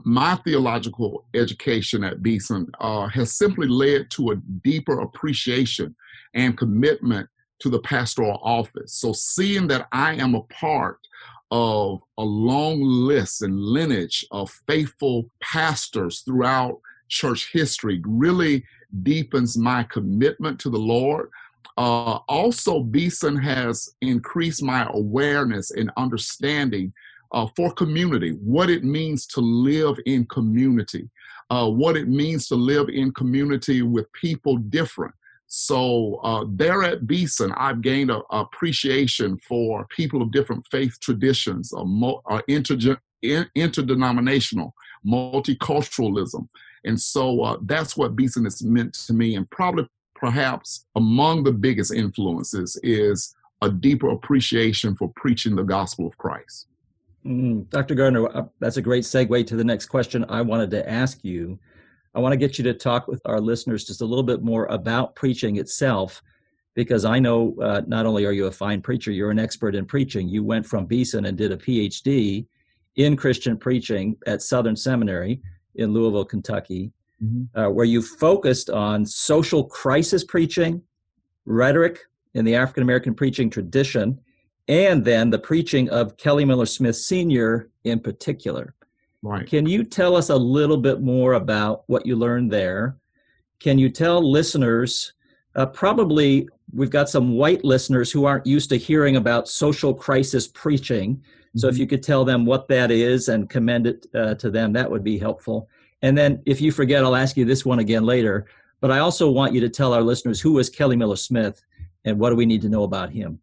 my 0.06 0.36
theological 0.38 1.26
education 1.34 2.04
at 2.04 2.22
Beeson 2.22 2.68
uh, 2.80 3.08
has 3.08 3.34
simply 3.34 3.68
led 3.68 4.10
to 4.12 4.32
a 4.32 4.36
deeper 4.64 5.00
appreciation 5.00 5.96
and 6.34 6.58
commitment 6.58 7.30
to 7.60 7.70
the 7.70 7.80
pastoral 7.80 8.40
office. 8.42 8.94
So, 8.94 9.14
seeing 9.14 9.68
that 9.68 9.88
I 9.92 10.16
am 10.16 10.36
a 10.36 10.44
part 10.44 11.00
of 11.52 12.02
a 12.18 12.24
long 12.24 12.82
list 12.82 13.42
and 13.42 13.60
lineage 13.60 14.26
of 14.32 14.52
faithful 14.68 15.30
pastors 15.42 16.22
throughout 16.22 16.80
church 17.08 17.52
history 17.52 18.02
really 18.06 18.64
deepens 19.04 19.58
my 19.58 19.84
commitment 19.84 20.60
to 20.60 20.70
the 20.70 20.78
Lord. 20.78 21.30
Uh, 21.78 22.20
also, 22.28 22.82
Beeson 22.82 23.38
has 23.38 23.90
increased 24.02 24.62
my 24.62 24.88
awareness 24.94 25.72
and 25.72 25.92
understanding 25.98 26.94
uh, 27.32 27.48
for 27.56 27.72
community, 27.74 28.32
what 28.44 28.70
it 28.70 28.84
means 28.84 29.26
to 29.28 29.42
live 29.42 29.98
in 30.06 30.26
community, 30.26 31.10
uh, 31.50 31.70
what 31.70 31.96
it 31.98 32.08
means 32.08 32.48
to 32.48 32.56
live 32.56 32.90
in 32.90 33.12
community 33.14 33.82
with 33.82 34.12
people 34.14 34.58
different. 34.58 35.14
So 35.48 36.16
uh, 36.24 36.46
there 36.48 36.84
at 36.84 37.08
Beeson, 37.08 37.52
I've 37.54 37.82
gained 37.82 38.12
an 38.12 38.22
appreciation 38.30 39.40
for 39.48 39.86
people 39.88 40.22
of 40.22 40.32
different 40.32 40.64
faith 40.70 41.00
traditions, 41.00 41.74
uh, 41.74 41.84
mo- 41.84 42.22
uh, 42.30 42.42
interge- 42.48 43.00
in- 43.24 43.50
interdenominational, 43.56 44.76
multiculturalism. 45.06 46.48
And 46.86 47.00
so 47.02 47.42
uh, 47.42 47.58
that's 47.64 47.98
what 47.98 48.16
Beeson 48.16 48.44
has 48.44 48.62
meant 48.64 48.94
to 48.94 49.14
me. 49.14 49.36
And 49.36 49.50
probably, 49.50 49.88
perhaps, 50.14 50.86
among 50.96 51.44
the 51.44 51.52
biggest 51.52 51.94
influences 51.94 52.80
is 52.84 53.36
a 53.62 53.70
deeper 53.70 54.10
appreciation 54.10 54.96
for 54.96 55.12
preaching 55.16 55.56
the 55.56 55.64
gospel 55.64 56.06
of 56.06 56.18
Christ. 56.18 56.68
Mm, 57.26 57.70
Dr. 57.70 57.96
Gardner, 57.96 58.28
uh, 58.36 58.46
that's 58.60 58.78
a 58.78 58.82
great 58.82 59.04
segue 59.04 59.46
to 59.48 59.56
the 59.56 59.64
next 59.64 59.88
question 59.88 60.26
I 60.30 60.42
wanted 60.42 60.72
to 60.72 60.90
ask 60.90 61.24
you. 61.24 61.60
I 62.16 62.20
want 62.20 62.34
to 62.34 62.38
get 62.38 62.58
you 62.58 62.64
to 62.64 62.74
talk 62.74 63.08
with 63.08 63.22
our 63.26 63.40
listeners 63.40 63.86
just 63.86 64.02
a 64.02 64.06
little 64.06 64.24
bit 64.24 64.42
more 64.42 64.66
about 64.68 65.16
preaching 65.16 65.58
itself, 65.58 66.22
because 66.76 67.06
I 67.06 67.20
know 67.20 67.56
uh, 67.62 67.82
not 67.88 68.06
only 68.06 68.26
are 68.26 68.32
you 68.32 68.46
a 68.46 68.52
fine 68.52 68.82
preacher, 68.82 69.12
you're 69.12 69.32
an 69.32 69.40
expert 69.40 69.76
in 69.76 69.86
preaching. 69.86 70.30
You 70.30 70.44
went 70.44 70.66
from 70.66 70.86
Beeson 70.86 71.26
and 71.26 71.38
did 71.38 71.52
a 71.52 71.58
PhD 71.58 72.46
in 72.96 73.16
Christian 73.16 73.58
preaching 73.58 74.16
at 74.26 74.42
Southern 74.42 74.76
Seminary 74.76 75.42
in 75.76 75.94
Louisville, 75.94 76.26
Kentucky, 76.26 76.92
mm-hmm. 77.24 77.60
uh, 77.60 77.70
where 77.70 77.86
you 77.86 78.02
focused 78.02 78.70
on 78.70 79.06
social 79.06 79.64
crisis 79.64 80.24
preaching, 80.24 80.82
rhetoric 81.46 82.00
in 82.34 82.46
the 82.46 82.56
African 82.56 82.84
American 82.84 83.14
preaching 83.14 83.50
tradition, 83.50 84.20
and 84.70 85.04
then 85.04 85.30
the 85.30 85.40
preaching 85.40 85.90
of 85.90 86.16
Kelly 86.16 86.46
Miller 86.46 86.68
Smith 86.68 86.96
Sr. 86.96 87.70
in 87.84 88.00
particular. 88.00 88.76
Right. 89.22 89.46
Can 89.46 89.66
you 89.66 89.84
tell 89.84 90.16
us 90.16 90.30
a 90.30 90.36
little 90.38 90.78
bit 90.78 91.02
more 91.02 91.34
about 91.34 91.84
what 91.88 92.06
you 92.06 92.16
learned 92.16 92.52
there? 92.52 92.96
Can 93.60 93.78
you 93.78 93.90
tell 93.90 94.32
listeners, 94.32 95.12
uh, 95.56 95.66
probably 95.66 96.48
we've 96.74 96.92
got 96.92 97.10
some 97.10 97.34
white 97.34 97.64
listeners 97.66 98.12
who 98.12 98.26
aren't 98.26 98.46
used 98.46 98.70
to 98.70 98.78
hearing 98.78 99.16
about 99.16 99.48
social 99.48 99.94
crisis 99.94 100.48
preaching. 100.48 101.16
Mm-hmm. 101.16 101.60
So 101.60 101.68
if 101.68 101.74
mm-hmm. 101.74 101.82
you 101.82 101.88
could 101.88 102.04
tell 102.04 102.24
them 102.24 102.46
what 102.46 102.68
that 102.68 102.92
is 102.92 103.28
and 103.28 103.50
commend 103.50 103.88
it 103.88 104.06
uh, 104.14 104.36
to 104.36 104.52
them, 104.52 104.72
that 104.74 104.90
would 104.90 105.04
be 105.04 105.18
helpful. 105.18 105.68
And 106.02 106.18
then 106.18 106.42
if 106.46 106.62
you 106.62 106.72
forget, 106.72 107.04
I'll 107.04 107.16
ask 107.16 107.36
you 107.36 107.44
this 107.44 107.66
one 107.66 107.80
again 107.80 108.06
later. 108.06 108.46
But 108.82 108.92
I 108.92 109.00
also 109.00 109.30
want 109.30 109.54
you 109.54 109.60
to 109.62 109.70
tell 109.70 109.94
our 109.94 110.02
listeners 110.02 110.40
who 110.40 110.54
was 110.54 110.70
Kelly 110.70 110.96
Miller 110.96 111.18
Smith 111.18 111.62
and 112.06 112.18
what 112.18 112.30
do 112.30 112.36
we 112.36 112.46
need 112.46 112.62
to 112.62 112.70
know 112.70 112.84
about 112.84 113.10
him? 113.10 113.40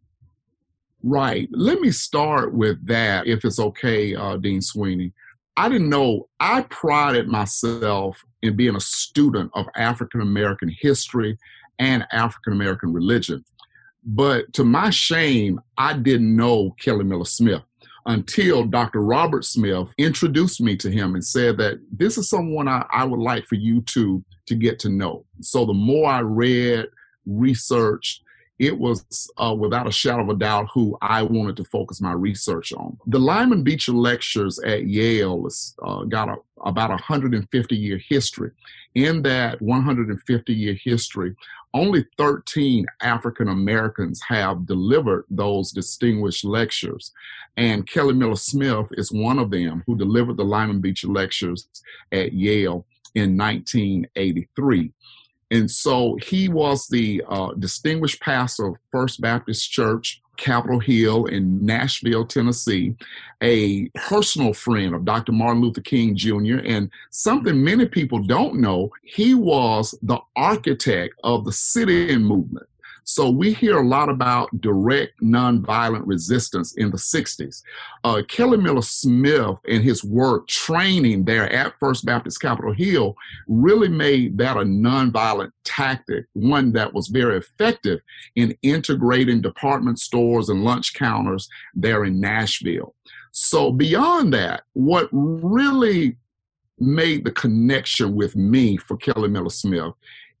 Right. 1.03 1.47
Let 1.51 1.79
me 1.79 1.91
start 1.91 2.53
with 2.53 2.85
that, 2.87 3.27
if 3.27 3.45
it's 3.45 3.59
okay, 3.59 4.15
uh, 4.15 4.37
Dean 4.37 4.61
Sweeney. 4.61 5.13
I 5.55 5.69
didn't 5.69 5.89
know, 5.89 6.27
I 6.39 6.61
prided 6.63 7.27
myself 7.27 8.23
in 8.41 8.55
being 8.55 8.75
a 8.75 8.81
student 8.81 9.51
of 9.55 9.65
African 9.75 10.21
American 10.21 10.69
history 10.79 11.37
and 11.79 12.05
African 12.11 12.53
American 12.53 12.93
religion. 12.93 13.43
But 14.03 14.53
to 14.53 14.63
my 14.63 14.89
shame, 14.89 15.59
I 15.77 15.93
didn't 15.93 16.35
know 16.35 16.75
Kelly 16.79 17.03
Miller 17.03 17.25
Smith 17.25 17.63
until 18.05 18.63
Dr. 18.63 19.01
Robert 19.01 19.43
Smith 19.43 19.89
introduced 19.97 20.61
me 20.61 20.77
to 20.77 20.89
him 20.89 21.13
and 21.13 21.23
said 21.23 21.57
that 21.57 21.79
this 21.91 22.17
is 22.17 22.29
someone 22.29 22.67
I, 22.67 22.85
I 22.91 23.03
would 23.03 23.19
like 23.19 23.45
for 23.45 23.55
you 23.55 23.81
to, 23.81 24.23
to 24.45 24.55
get 24.55 24.79
to 24.79 24.89
know. 24.89 25.25
So 25.41 25.65
the 25.65 25.73
more 25.73 26.09
I 26.09 26.19
read, 26.19 26.87
researched, 27.25 28.23
it 28.59 28.77
was 28.77 29.29
uh, 29.37 29.55
without 29.57 29.87
a 29.87 29.91
shadow 29.91 30.23
of 30.23 30.29
a 30.29 30.35
doubt 30.35 30.67
who 30.73 30.97
I 31.01 31.21
wanted 31.21 31.57
to 31.57 31.63
focus 31.63 32.01
my 32.01 32.13
research 32.13 32.73
on. 32.73 32.97
The 33.07 33.19
Lyman 33.19 33.63
Beecher 33.63 33.91
Lectures 33.91 34.59
at 34.59 34.87
Yale 34.87 35.43
has 35.43 35.75
uh, 35.83 36.03
got 36.03 36.29
a, 36.29 36.35
about 36.63 36.89
a 36.89 36.93
150 36.93 37.75
year 37.75 37.99
history. 38.09 38.51
In 38.95 39.21
that 39.23 39.61
150 39.61 40.53
year 40.53 40.75
history, 40.83 41.35
only 41.73 42.05
13 42.17 42.85
African 43.01 43.49
Americans 43.49 44.21
have 44.27 44.65
delivered 44.65 45.25
those 45.29 45.71
distinguished 45.71 46.43
lectures. 46.43 47.11
And 47.57 47.87
Kelly 47.87 48.13
Miller 48.13 48.35
Smith 48.35 48.87
is 48.93 49.11
one 49.11 49.37
of 49.37 49.51
them 49.51 49.83
who 49.85 49.95
delivered 49.95 50.37
the 50.37 50.45
Lyman 50.45 50.81
Beecher 50.81 51.09
Lectures 51.09 51.67
at 52.11 52.33
Yale 52.33 52.85
in 53.13 53.37
1983. 53.37 54.91
And 55.51 55.69
so 55.69 56.17
he 56.21 56.49
was 56.49 56.87
the 56.87 57.23
uh, 57.27 57.53
distinguished 57.53 58.21
pastor 58.21 58.67
of 58.67 58.77
First 58.91 59.21
Baptist 59.21 59.71
Church, 59.71 60.21
Capitol 60.35 60.79
Hill 60.79 61.25
in 61.25 61.65
Nashville, 61.65 62.25
Tennessee, 62.25 62.95
a 63.41 63.89
personal 63.89 64.53
friend 64.53 64.93
of 64.93 65.05
Dr. 65.05 65.31
Martin 65.31 65.61
Luther 65.61 65.81
King 65.81 66.15
Jr. 66.15 66.59
And 66.63 66.91
something 67.09 67.63
many 67.63 67.85
people 67.87 68.19
don't 68.19 68.59
know, 68.61 68.91
he 69.03 69.33
was 69.33 69.95
the 70.01 70.19
architect 70.35 71.15
of 71.23 71.45
the 71.45 71.51
sit 71.51 71.89
in 71.89 72.23
movement. 72.23 72.67
So 73.09 73.29
we 73.29 73.53
hear 73.53 73.77
a 73.77 73.87
lot 73.87 74.09
about 74.09 74.59
direct 74.59 75.21
nonviolent 75.23 76.01
resistance 76.05 76.73
in 76.73 76.91
the 76.91 76.97
60s. 76.97 77.63
Uh, 78.03 78.21
Kelly 78.27 78.57
Miller 78.57 78.81
Smith 78.81 79.57
and 79.65 79.81
his 79.81 80.03
work 80.03 80.45
training 80.49 81.23
there 81.23 81.49
at 81.53 81.79
First 81.79 82.03
Baptist 82.03 82.41
Capitol 82.41 82.73
Hill 82.73 83.15
really 83.47 83.87
made 83.87 84.37
that 84.39 84.57
a 84.57 84.61
nonviolent 84.61 85.51
tactic, 85.63 86.25
one 86.33 86.73
that 86.73 86.93
was 86.93 87.07
very 87.07 87.37
effective 87.37 88.01
in 88.35 88.57
integrating 88.61 89.39
department 89.39 89.99
stores 89.99 90.49
and 90.49 90.65
lunch 90.65 90.93
counters 90.93 91.47
there 91.73 92.03
in 92.03 92.19
Nashville. 92.19 92.93
So 93.31 93.71
beyond 93.71 94.33
that, 94.33 94.63
what 94.73 95.07
really 95.13 96.17
made 96.77 97.23
the 97.23 97.31
connection 97.31 98.15
with 98.15 98.35
me 98.35 98.75
for 98.75 98.97
Kelly 98.97 99.29
Miller 99.29 99.49
Smith 99.49 99.93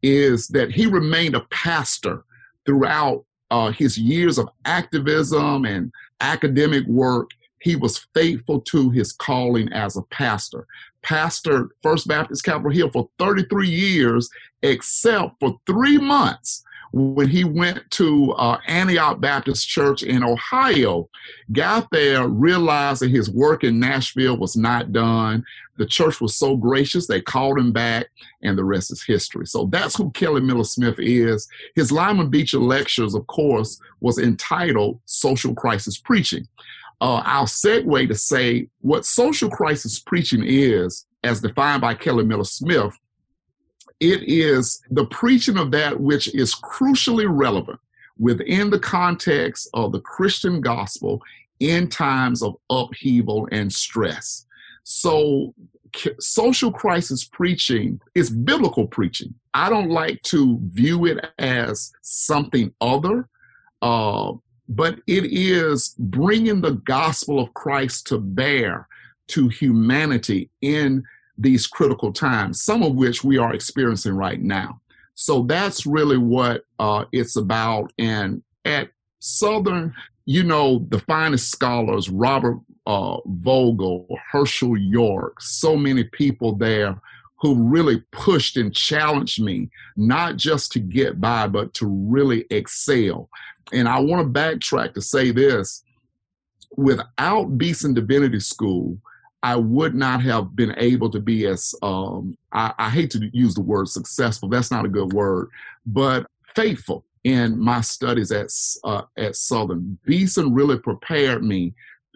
is 0.03 0.49
that 0.49 0.69
he 0.69 0.85
remained 0.85 1.33
a 1.33 1.47
pastor 1.49 2.25
throughout 2.67 3.25
uh, 3.49 3.71
his 3.71 3.97
years 3.97 4.37
of 4.37 4.49
activism 4.65 5.65
and 5.65 5.91
academic 6.21 6.85
work, 6.85 7.31
he 7.61 7.75
was 7.75 8.05
faithful 8.13 8.61
to 8.61 8.91
his 8.91 9.11
calling 9.13 9.71
as 9.73 9.97
a 9.97 10.03
pastor. 10.03 10.67
Pastor 11.01 11.69
First 11.81 12.07
Baptist 12.07 12.43
Capitol 12.43 12.71
Hill 12.71 12.91
for 12.91 13.09
33 13.17 13.67
years, 13.67 14.29
except 14.61 15.35
for 15.39 15.57
three 15.65 15.97
months 15.97 16.63
when 16.91 17.27
he 17.27 17.43
went 17.43 17.89
to 17.91 18.31
uh, 18.33 18.59
Antioch 18.67 19.19
Baptist 19.19 19.67
Church 19.67 20.03
in 20.03 20.23
Ohio, 20.23 21.09
got 21.51 21.89
there, 21.91 22.27
realized 22.27 23.01
that 23.01 23.11
his 23.11 23.29
work 23.29 23.63
in 23.63 23.79
Nashville 23.79 24.37
was 24.37 24.55
not 24.55 24.91
done. 24.91 25.43
The 25.77 25.85
church 25.85 26.21
was 26.21 26.35
so 26.35 26.55
gracious, 26.55 27.07
they 27.07 27.21
called 27.21 27.59
him 27.59 27.71
back, 27.71 28.07
and 28.41 28.57
the 28.57 28.63
rest 28.63 28.91
is 28.91 29.03
history. 29.03 29.45
So 29.45 29.65
that's 29.65 29.95
who 29.95 30.09
Kelly 30.11 30.41
Miller 30.41 30.63
Smith 30.63 30.95
is. 30.97 31.47
His 31.75 31.91
Lyman 31.91 32.29
Beecher 32.29 32.59
lectures, 32.59 33.13
of 33.13 33.27
course, 33.27 33.79
was 33.99 34.17
entitled 34.17 34.99
Social 35.05 35.53
Crisis 35.53 35.97
Preaching. 35.97 36.47
Uh, 36.99 37.21
I'll 37.25 37.45
segue 37.45 38.07
to 38.07 38.15
say 38.15 38.69
what 38.81 39.05
social 39.05 39.49
crisis 39.49 39.99
preaching 39.99 40.43
is, 40.43 41.05
as 41.23 41.41
defined 41.41 41.81
by 41.81 41.93
Kelly 41.93 42.25
Miller 42.25 42.43
Smith, 42.43 42.97
it 43.99 44.23
is 44.27 44.81
the 44.91 45.05
preaching 45.05 45.57
of 45.57 45.71
that 45.71 45.99
which 45.99 46.33
is 46.35 46.55
crucially 46.55 47.27
relevant 47.27 47.79
within 48.19 48.69
the 48.69 48.79
context 48.79 49.69
of 49.73 49.91
the 49.91 49.99
Christian 50.01 50.61
gospel 50.61 51.21
in 51.59 51.89
times 51.89 52.43
of 52.43 52.55
upheaval 52.69 53.47
and 53.51 53.71
stress. 53.71 54.45
So, 54.83 55.53
social 56.19 56.71
crisis 56.71 57.23
preaching 57.23 57.99
is 58.13 58.29
biblical 58.29 58.87
preaching. 58.87 59.33
I 59.53 59.69
don't 59.69 59.89
like 59.89 60.21
to 60.23 60.59
view 60.63 61.05
it 61.05 61.25
as 61.39 61.91
something 62.01 62.73
other, 62.81 63.27
uh, 63.81 64.33
but 64.69 64.99
it 65.07 65.25
is 65.25 65.95
bringing 65.97 66.61
the 66.61 66.73
gospel 66.73 67.39
of 67.39 67.53
Christ 67.53 68.07
to 68.07 68.19
bear 68.19 68.87
to 69.29 69.47
humanity 69.47 70.49
in 70.61 71.03
these 71.37 71.67
critical 71.67 72.11
times, 72.11 72.61
some 72.61 72.83
of 72.83 72.95
which 72.95 73.23
we 73.23 73.37
are 73.37 73.53
experiencing 73.53 74.13
right 74.13 74.41
now. 74.41 74.79
So 75.15 75.43
that's 75.43 75.85
really 75.85 76.17
what 76.17 76.63
uh, 76.79 77.05
it's 77.11 77.35
about. 77.35 77.91
And 77.97 78.43
at 78.65 78.89
Southern, 79.19 79.93
you 80.25 80.43
know, 80.43 80.85
the 80.89 80.99
finest 80.99 81.49
scholars, 81.49 82.09
Robert 82.09 82.59
uh, 82.85 83.17
Vogel, 83.25 84.07
Herschel 84.31 84.77
York, 84.77 85.41
so 85.41 85.75
many 85.75 86.03
people 86.03 86.55
there 86.55 86.99
who 87.39 87.55
really 87.55 88.01
pushed 88.11 88.57
and 88.57 88.73
challenged 88.73 89.41
me, 89.41 89.69
not 89.95 90.37
just 90.37 90.71
to 90.71 90.79
get 90.79 91.21
by, 91.21 91.47
but 91.47 91.73
to 91.75 91.87
really 91.87 92.45
excel. 92.49 93.29
And 93.71 93.87
I 93.87 93.99
want 93.99 94.21
to 94.33 94.39
backtrack 94.39 94.93
to 94.93 95.01
say 95.01 95.31
this 95.31 95.83
without 96.75 97.57
Beeson 97.57 97.93
Divinity 97.93 98.39
School, 98.39 98.97
I 99.43 99.55
would 99.55 99.93
not 99.93 100.21
have 100.23 100.55
been 100.55 100.73
able 100.77 101.09
to 101.11 101.19
be 101.19 101.45
as 101.45 101.75
um, 101.83 102.37
I, 102.51 102.73
I, 102.77 102.89
hate 102.89 103.11
to 103.11 103.29
use 103.33 103.53
the 103.53 103.61
word 103.61 103.87
successful. 103.87 104.49
That's 104.49 104.71
not 104.71 104.85
a 104.85 104.89
good 104.89 105.13
word, 105.13 105.49
but 105.85 106.25
faithful 106.55 107.05
in 107.23 107.59
my 107.59 107.81
studies 107.81 108.31
at 108.31 108.51
uh, 108.83 109.03
at 109.17 109.35
Southern. 109.35 109.97
Beeson 110.05 110.53
really 110.53 110.79
prepared 110.79 111.43
me 111.43 111.73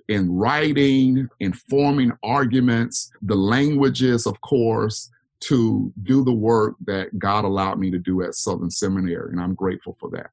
in 0.08 0.34
writing, 0.34 1.30
in 1.40 1.54
forming 1.54 2.12
arguments, 2.24 3.12
the 3.22 3.36
languages, 3.36 4.26
of 4.26 4.40
course, 4.42 5.10
to 5.42 5.92
do 6.04 6.24
the 6.24 6.34
work 6.34 6.76
that 6.86 7.18
God 7.18 7.46
allowed 7.46 7.80
me 7.80 7.92
to 7.92 7.98
do 7.98 8.22
at 8.22 8.36
Southern 8.36 8.70
Seminary, 8.70 9.32
and 9.32 9.42
I'm 9.42 9.56
grateful 9.56 9.96
for 10.00 10.10
that. 10.12 10.32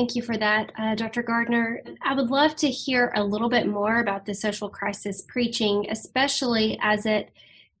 Thank 0.00 0.16
you 0.16 0.22
for 0.22 0.38
that, 0.38 0.72
uh, 0.78 0.94
Dr. 0.94 1.22
Gardner. 1.22 1.82
I 2.00 2.14
would 2.14 2.30
love 2.30 2.56
to 2.56 2.70
hear 2.70 3.12
a 3.16 3.22
little 3.22 3.50
bit 3.50 3.66
more 3.66 4.00
about 4.00 4.24
the 4.24 4.32
social 4.32 4.70
crisis 4.70 5.20
preaching, 5.28 5.88
especially 5.90 6.78
as 6.80 7.04
it 7.04 7.28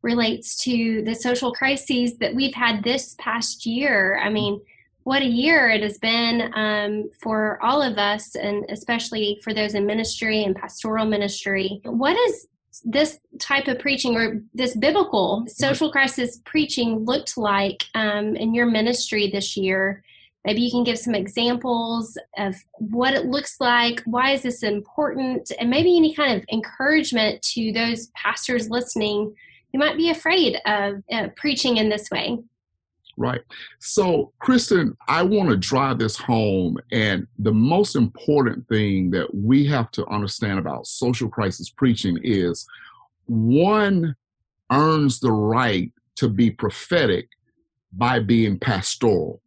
relates 0.02 0.62
to 0.64 1.00
the 1.02 1.14
social 1.14 1.50
crises 1.50 2.18
that 2.18 2.34
we've 2.34 2.52
had 2.52 2.84
this 2.84 3.16
past 3.18 3.64
year. 3.64 4.20
I 4.22 4.28
mean, 4.28 4.60
what 5.04 5.22
a 5.22 5.26
year 5.26 5.70
it 5.70 5.82
has 5.82 5.96
been 5.96 6.52
um, 6.54 7.08
for 7.22 7.58
all 7.62 7.80
of 7.80 7.96
us, 7.96 8.34
and 8.34 8.66
especially 8.68 9.40
for 9.42 9.54
those 9.54 9.72
in 9.72 9.86
ministry 9.86 10.44
and 10.44 10.54
pastoral 10.54 11.06
ministry. 11.06 11.80
What 11.86 12.18
is 12.28 12.48
this 12.84 13.18
type 13.38 13.66
of 13.66 13.78
preaching 13.78 14.14
or 14.16 14.42
this 14.52 14.76
biblical 14.76 15.46
social 15.48 15.90
crisis 15.90 16.38
preaching 16.44 17.06
looked 17.06 17.38
like 17.38 17.82
um, 17.94 18.36
in 18.36 18.52
your 18.52 18.66
ministry 18.66 19.30
this 19.30 19.56
year? 19.56 20.04
Maybe 20.44 20.62
you 20.62 20.70
can 20.70 20.84
give 20.84 20.98
some 20.98 21.14
examples 21.14 22.16
of 22.38 22.56
what 22.78 23.12
it 23.14 23.26
looks 23.26 23.60
like. 23.60 24.02
Why 24.06 24.30
is 24.30 24.42
this 24.42 24.62
important? 24.62 25.52
And 25.58 25.68
maybe 25.68 25.96
any 25.96 26.14
kind 26.14 26.36
of 26.38 26.44
encouragement 26.50 27.42
to 27.54 27.72
those 27.72 28.08
pastors 28.14 28.70
listening 28.70 29.34
who 29.72 29.78
might 29.78 29.96
be 29.96 30.10
afraid 30.10 30.58
of 30.64 31.02
uh, 31.12 31.28
preaching 31.36 31.76
in 31.76 31.90
this 31.90 32.10
way. 32.10 32.38
Right. 33.16 33.42
So, 33.80 34.32
Kristen, 34.38 34.96
I 35.06 35.22
want 35.22 35.50
to 35.50 35.56
drive 35.56 35.98
this 35.98 36.16
home. 36.16 36.78
And 36.90 37.26
the 37.38 37.52
most 37.52 37.94
important 37.94 38.66
thing 38.68 39.10
that 39.10 39.34
we 39.34 39.66
have 39.66 39.90
to 39.92 40.06
understand 40.06 40.58
about 40.58 40.86
social 40.86 41.28
crisis 41.28 41.68
preaching 41.68 42.18
is 42.22 42.66
one 43.26 44.16
earns 44.72 45.20
the 45.20 45.32
right 45.32 45.92
to 46.16 46.30
be 46.30 46.50
prophetic 46.50 47.28
by 47.92 48.20
being 48.20 48.58
pastoral. 48.58 49.42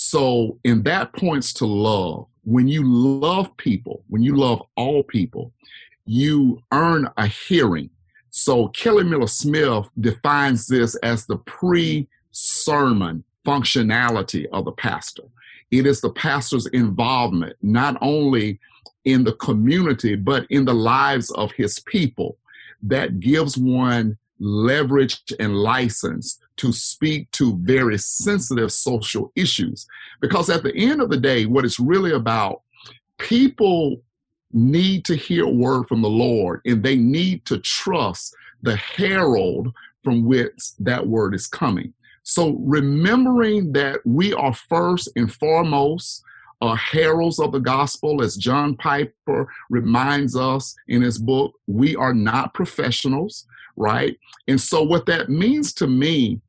So, 0.00 0.60
and 0.64 0.84
that 0.84 1.12
points 1.12 1.52
to 1.54 1.66
love. 1.66 2.28
When 2.44 2.68
you 2.68 2.84
love 2.88 3.54
people, 3.56 4.04
when 4.06 4.22
you 4.22 4.36
love 4.36 4.62
all 4.76 5.02
people, 5.02 5.52
you 6.06 6.62
earn 6.72 7.08
a 7.16 7.26
hearing. 7.26 7.90
So, 8.30 8.68
Kelly 8.68 9.02
Miller 9.02 9.26
Smith 9.26 9.86
defines 9.98 10.68
this 10.68 10.94
as 11.02 11.26
the 11.26 11.38
pre 11.38 12.06
sermon 12.30 13.24
functionality 13.44 14.46
of 14.52 14.66
the 14.66 14.72
pastor. 14.72 15.24
It 15.72 15.84
is 15.84 16.00
the 16.00 16.10
pastor's 16.10 16.66
involvement, 16.66 17.56
not 17.60 17.98
only 18.00 18.60
in 19.04 19.24
the 19.24 19.32
community, 19.32 20.14
but 20.14 20.46
in 20.48 20.64
the 20.64 20.74
lives 20.74 21.32
of 21.32 21.50
his 21.50 21.80
people, 21.80 22.38
that 22.84 23.18
gives 23.18 23.58
one 23.58 24.16
leverage 24.38 25.20
and 25.40 25.56
license 25.56 26.38
to 26.58 26.72
speak 26.72 27.30
to 27.32 27.56
very 27.58 27.98
sensitive 27.98 28.72
social 28.72 29.32
issues. 29.36 29.86
Because 30.20 30.50
at 30.50 30.62
the 30.62 30.74
end 30.76 31.00
of 31.00 31.10
the 31.10 31.16
day, 31.16 31.46
what 31.46 31.64
it's 31.64 31.80
really 31.80 32.12
about, 32.12 32.62
people 33.18 34.00
need 34.52 35.04
to 35.04 35.14
hear 35.14 35.44
a 35.44 35.50
word 35.50 35.86
from 35.88 36.02
the 36.02 36.08
Lord 36.08 36.60
and 36.64 36.82
they 36.82 36.96
need 36.96 37.44
to 37.46 37.58
trust 37.58 38.34
the 38.62 38.76
herald 38.76 39.72
from 40.02 40.24
which 40.24 40.72
that 40.78 41.06
word 41.06 41.34
is 41.34 41.46
coming. 41.46 41.92
So 42.22 42.56
remembering 42.60 43.72
that 43.72 44.00
we 44.04 44.32
are 44.34 44.54
first 44.54 45.08
and 45.16 45.32
foremost 45.32 46.22
uh, 46.60 46.74
heralds 46.74 47.38
of 47.38 47.52
the 47.52 47.60
gospel, 47.60 48.22
as 48.22 48.36
John 48.36 48.76
Piper 48.76 49.48
reminds 49.70 50.36
us 50.36 50.74
in 50.88 51.02
his 51.02 51.18
book, 51.18 51.54
we 51.66 51.94
are 51.96 52.12
not 52.12 52.52
professionals, 52.52 53.46
right? 53.76 54.18
And 54.48 54.60
so, 54.60 54.82
what 54.82 55.06
that 55.06 55.28
means 55.28 55.72
to 55.74 55.86
me 55.86 56.40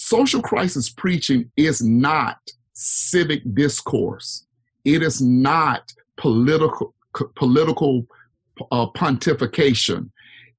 Social 0.00 0.40
crisis 0.40 0.88
preaching 0.88 1.50
is 1.58 1.82
not 1.82 2.38
civic 2.72 3.42
discourse. 3.54 4.46
It 4.86 5.02
is 5.02 5.20
not 5.20 5.92
political 6.16 6.94
political 7.34 8.06
uh, 8.72 8.86
pontification. 8.96 10.10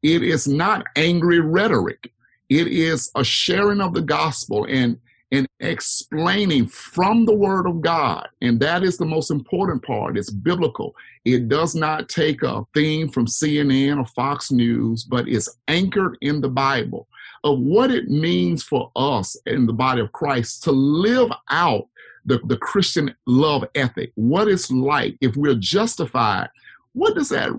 It 0.04 0.22
is 0.22 0.48
not 0.48 0.86
angry 0.96 1.40
rhetoric. 1.40 2.14
It 2.50 2.68
is 2.68 3.10
a 3.16 3.24
sharing 3.24 3.82
of 3.82 3.96
the 3.96 4.04
gospel 4.04 4.68
and 4.70 5.00
and 5.32 5.48
explaining 5.60 6.68
from 6.68 7.26
the 7.26 7.34
word 7.34 7.66
of 7.66 7.82
God. 7.82 8.28
And 8.42 8.60
that 8.60 8.84
is 8.84 8.98
the 8.98 9.06
most 9.06 9.32
important 9.32 9.82
part. 9.82 10.20
It's 10.20 10.30
biblical. 10.30 10.94
It 11.26 11.48
does 11.48 11.74
not 11.74 12.10
take 12.10 12.44
a 12.44 12.64
theme 12.76 13.10
from 13.10 13.26
CNN 13.26 13.98
or 13.98 14.06
Fox 14.06 14.52
News, 14.52 15.04
but 15.04 15.28
it's 15.28 15.50
anchored 15.68 16.20
in 16.22 16.42
the 16.42 16.50
Bible 16.50 17.08
of 17.44 17.60
what 17.60 17.92
it 17.92 18.08
means 18.10 18.64
for 18.64 18.92
us 18.96 19.36
in 19.46 19.66
the 19.66 19.74
body 19.74 20.02
of 20.02 20.12
Christ 20.12 20.64
to 20.64 20.72
live 20.72 21.32
out 21.50 21.88
the, 22.26 22.40
the 22.46 22.58
Christian 22.58 23.16
love 23.26 23.64
ethic, 23.76 24.12
what 24.16 24.48
it's 24.48 24.70
like 24.72 25.18
if 25.22 25.36
we're 25.36 25.56
justified. 25.56 26.50
What 26.94 27.16
does 27.16 27.30
that 27.30 27.52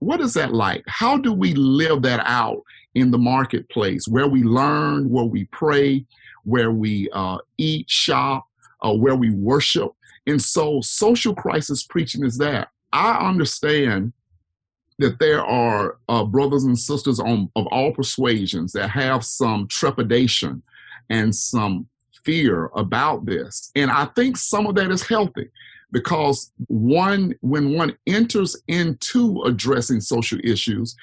what 0.00 0.20
is 0.20 0.34
that 0.34 0.52
like? 0.52 0.82
How 0.88 1.16
do 1.16 1.32
we 1.32 1.54
live 1.54 2.02
that 2.02 2.20
out 2.24 2.62
in 2.94 3.10
the 3.10 3.18
marketplace 3.18 4.08
where 4.08 4.26
we 4.26 4.42
learn, 4.42 5.08
where 5.08 5.24
we 5.24 5.44
pray, 5.46 6.04
where 6.44 6.72
we 6.72 7.08
uh, 7.12 7.38
eat, 7.56 7.88
shop, 7.88 8.46
uh, 8.82 8.92
where 8.92 9.14
we 9.14 9.30
worship? 9.30 9.92
And 10.26 10.42
so 10.42 10.80
social 10.80 11.34
crisis 11.34 11.84
preaching 11.84 12.24
is 12.24 12.36
that. 12.38 12.68
I 12.92 13.12
understand 13.28 14.12
that 15.00 15.18
there 15.18 15.42
are 15.42 15.96
uh, 16.08 16.24
brothers 16.24 16.64
and 16.64 16.78
sisters 16.78 17.18
on, 17.18 17.50
of 17.56 17.66
all 17.68 17.92
persuasions 17.92 18.72
that 18.72 18.88
have 18.88 19.24
some 19.24 19.66
trepidation 19.68 20.62
and 21.08 21.34
some 21.34 21.86
fear 22.22 22.70
about 22.76 23.24
this. 23.24 23.72
And 23.74 23.90
I 23.90 24.04
think 24.14 24.36
some 24.36 24.66
of 24.66 24.74
that 24.74 24.90
is 24.90 25.02
healthy 25.02 25.48
because 25.90 26.52
one, 26.66 27.34
when 27.40 27.74
one 27.74 27.96
enters 28.06 28.56
into 28.68 29.42
addressing 29.44 30.00
social 30.00 30.38
issues, 30.44 30.94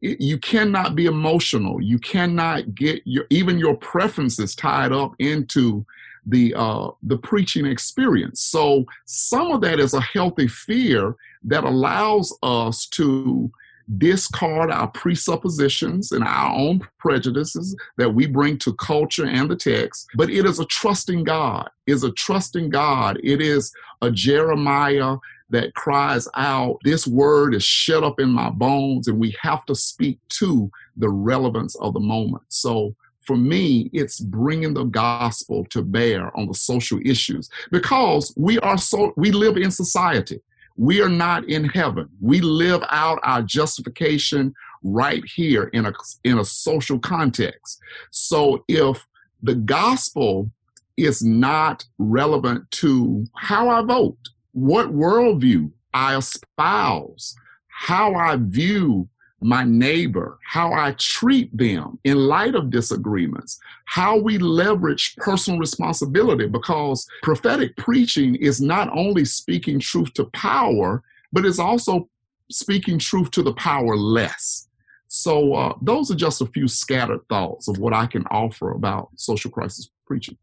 it, 0.00 0.18
you 0.20 0.38
cannot 0.38 0.96
be 0.96 1.04
emotional. 1.04 1.82
You 1.82 1.98
cannot 1.98 2.74
get 2.74 3.02
your 3.04 3.26
even 3.28 3.58
your 3.58 3.76
preferences 3.76 4.54
tied 4.54 4.92
up 4.92 5.12
into 5.18 5.84
the 6.26 6.54
uh, 6.54 6.88
the 7.02 7.18
preaching 7.18 7.66
experience. 7.66 8.40
So 8.40 8.86
some 9.04 9.52
of 9.52 9.60
that 9.60 9.78
is 9.78 9.92
a 9.92 10.00
healthy 10.00 10.48
fear 10.48 11.14
that 11.44 11.64
allows 11.64 12.36
us 12.42 12.86
to 12.86 13.50
discard 13.98 14.70
our 14.70 14.88
presuppositions 14.88 16.12
and 16.12 16.24
our 16.24 16.54
own 16.54 16.80
prejudices 16.98 17.76
that 17.98 18.14
we 18.14 18.26
bring 18.26 18.56
to 18.56 18.72
culture 18.74 19.26
and 19.26 19.50
the 19.50 19.56
text 19.56 20.06
but 20.16 20.30
it 20.30 20.46
is 20.46 20.58
a 20.58 20.64
trusting 20.66 21.22
god. 21.22 21.68
Is 21.86 22.02
a 22.02 22.12
trusting 22.12 22.70
god. 22.70 23.20
It 23.22 23.42
is 23.42 23.72
a 24.00 24.10
jeremiah 24.10 25.16
that 25.50 25.74
cries 25.74 26.26
out 26.34 26.78
this 26.82 27.06
word 27.06 27.54
is 27.54 27.62
shut 27.62 28.02
up 28.02 28.18
in 28.18 28.30
my 28.30 28.48
bones 28.48 29.06
and 29.06 29.18
we 29.18 29.36
have 29.40 29.66
to 29.66 29.74
speak 29.74 30.18
to 30.30 30.70
the 30.96 31.08
relevance 31.08 31.76
of 31.76 31.92
the 31.92 32.00
moment. 32.00 32.42
So 32.48 32.94
for 33.20 33.36
me, 33.36 33.90
it's 33.92 34.20
bringing 34.20 34.74
the 34.74 34.84
gospel 34.84 35.64
to 35.70 35.82
bear 35.82 36.36
on 36.36 36.46
the 36.46 36.54
social 36.54 36.98
issues 37.04 37.48
because 37.70 38.32
we 38.36 38.58
are 38.60 38.78
so, 38.78 39.12
we 39.16 39.30
live 39.30 39.56
in 39.56 39.70
society. 39.70 40.40
We 40.76 41.00
are 41.00 41.08
not 41.08 41.48
in 41.48 41.64
heaven. 41.64 42.08
We 42.20 42.40
live 42.40 42.82
out 42.90 43.20
our 43.22 43.42
justification 43.42 44.54
right 44.82 45.22
here 45.34 45.64
in 45.72 45.86
a, 45.86 45.92
in 46.24 46.38
a 46.38 46.44
social 46.44 46.98
context. 46.98 47.80
So 48.10 48.64
if 48.68 49.06
the 49.42 49.54
gospel 49.54 50.50
is 50.96 51.22
not 51.22 51.84
relevant 51.98 52.70
to 52.72 53.24
how 53.36 53.68
I 53.68 53.82
vote, 53.82 54.18
what 54.52 54.92
worldview 54.92 55.70
I 55.92 56.16
espouse, 56.16 57.34
how 57.68 58.14
I 58.14 58.36
view 58.36 59.08
my 59.44 59.62
neighbor, 59.62 60.38
how 60.42 60.72
I 60.72 60.92
treat 60.92 61.54
them 61.54 61.98
in 62.04 62.16
light 62.16 62.54
of 62.54 62.70
disagreements, 62.70 63.60
how 63.84 64.16
we 64.16 64.38
leverage 64.38 65.14
personal 65.16 65.60
responsibility, 65.60 66.46
because 66.46 67.06
prophetic 67.22 67.76
preaching 67.76 68.36
is 68.36 68.62
not 68.62 68.88
only 68.96 69.26
speaking 69.26 69.78
truth 69.78 70.14
to 70.14 70.24
power, 70.32 71.02
but 71.30 71.44
it's 71.44 71.58
also 71.58 72.08
speaking 72.50 72.98
truth 72.98 73.30
to 73.32 73.42
the 73.42 73.52
powerless. 73.52 74.66
So, 75.08 75.52
uh, 75.52 75.74
those 75.82 76.10
are 76.10 76.16
just 76.16 76.40
a 76.40 76.46
few 76.46 76.66
scattered 76.66 77.20
thoughts 77.28 77.68
of 77.68 77.76
what 77.78 77.92
I 77.92 78.06
can 78.06 78.24
offer 78.30 78.72
about 78.72 79.10
social 79.16 79.50
crisis 79.50 79.90
preaching. 80.06 80.38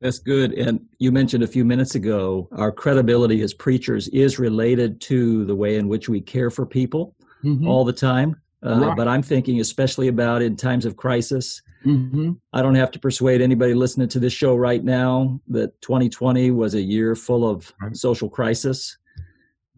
That's 0.00 0.18
good. 0.18 0.52
And 0.54 0.80
you 0.98 1.12
mentioned 1.12 1.44
a 1.44 1.46
few 1.46 1.64
minutes 1.64 1.94
ago, 1.94 2.48
our 2.50 2.72
credibility 2.72 3.40
as 3.42 3.54
preachers 3.54 4.08
is 4.08 4.40
related 4.40 5.00
to 5.02 5.44
the 5.44 5.54
way 5.54 5.76
in 5.76 5.86
which 5.86 6.08
we 6.08 6.20
care 6.20 6.50
for 6.50 6.66
people 6.66 7.14
mm-hmm. 7.44 7.66
all 7.66 7.84
the 7.84 7.92
time. 7.92 8.36
Uh, 8.64 8.78
right. 8.78 8.96
But 8.96 9.08
I'm 9.08 9.22
thinking 9.22 9.60
especially 9.60 10.08
about 10.08 10.40
in 10.40 10.56
times 10.56 10.84
of 10.84 10.96
crisis. 10.96 11.62
Mm-hmm. 11.84 12.32
I 12.52 12.62
don't 12.62 12.76
have 12.76 12.92
to 12.92 12.98
persuade 12.98 13.40
anybody 13.40 13.74
listening 13.74 14.08
to 14.08 14.20
this 14.20 14.32
show 14.32 14.54
right 14.54 14.84
now 14.84 15.40
that 15.48 15.80
2020 15.82 16.52
was 16.52 16.74
a 16.74 16.80
year 16.80 17.16
full 17.16 17.48
of 17.48 17.72
right. 17.80 17.96
social 17.96 18.28
crisis, 18.28 18.96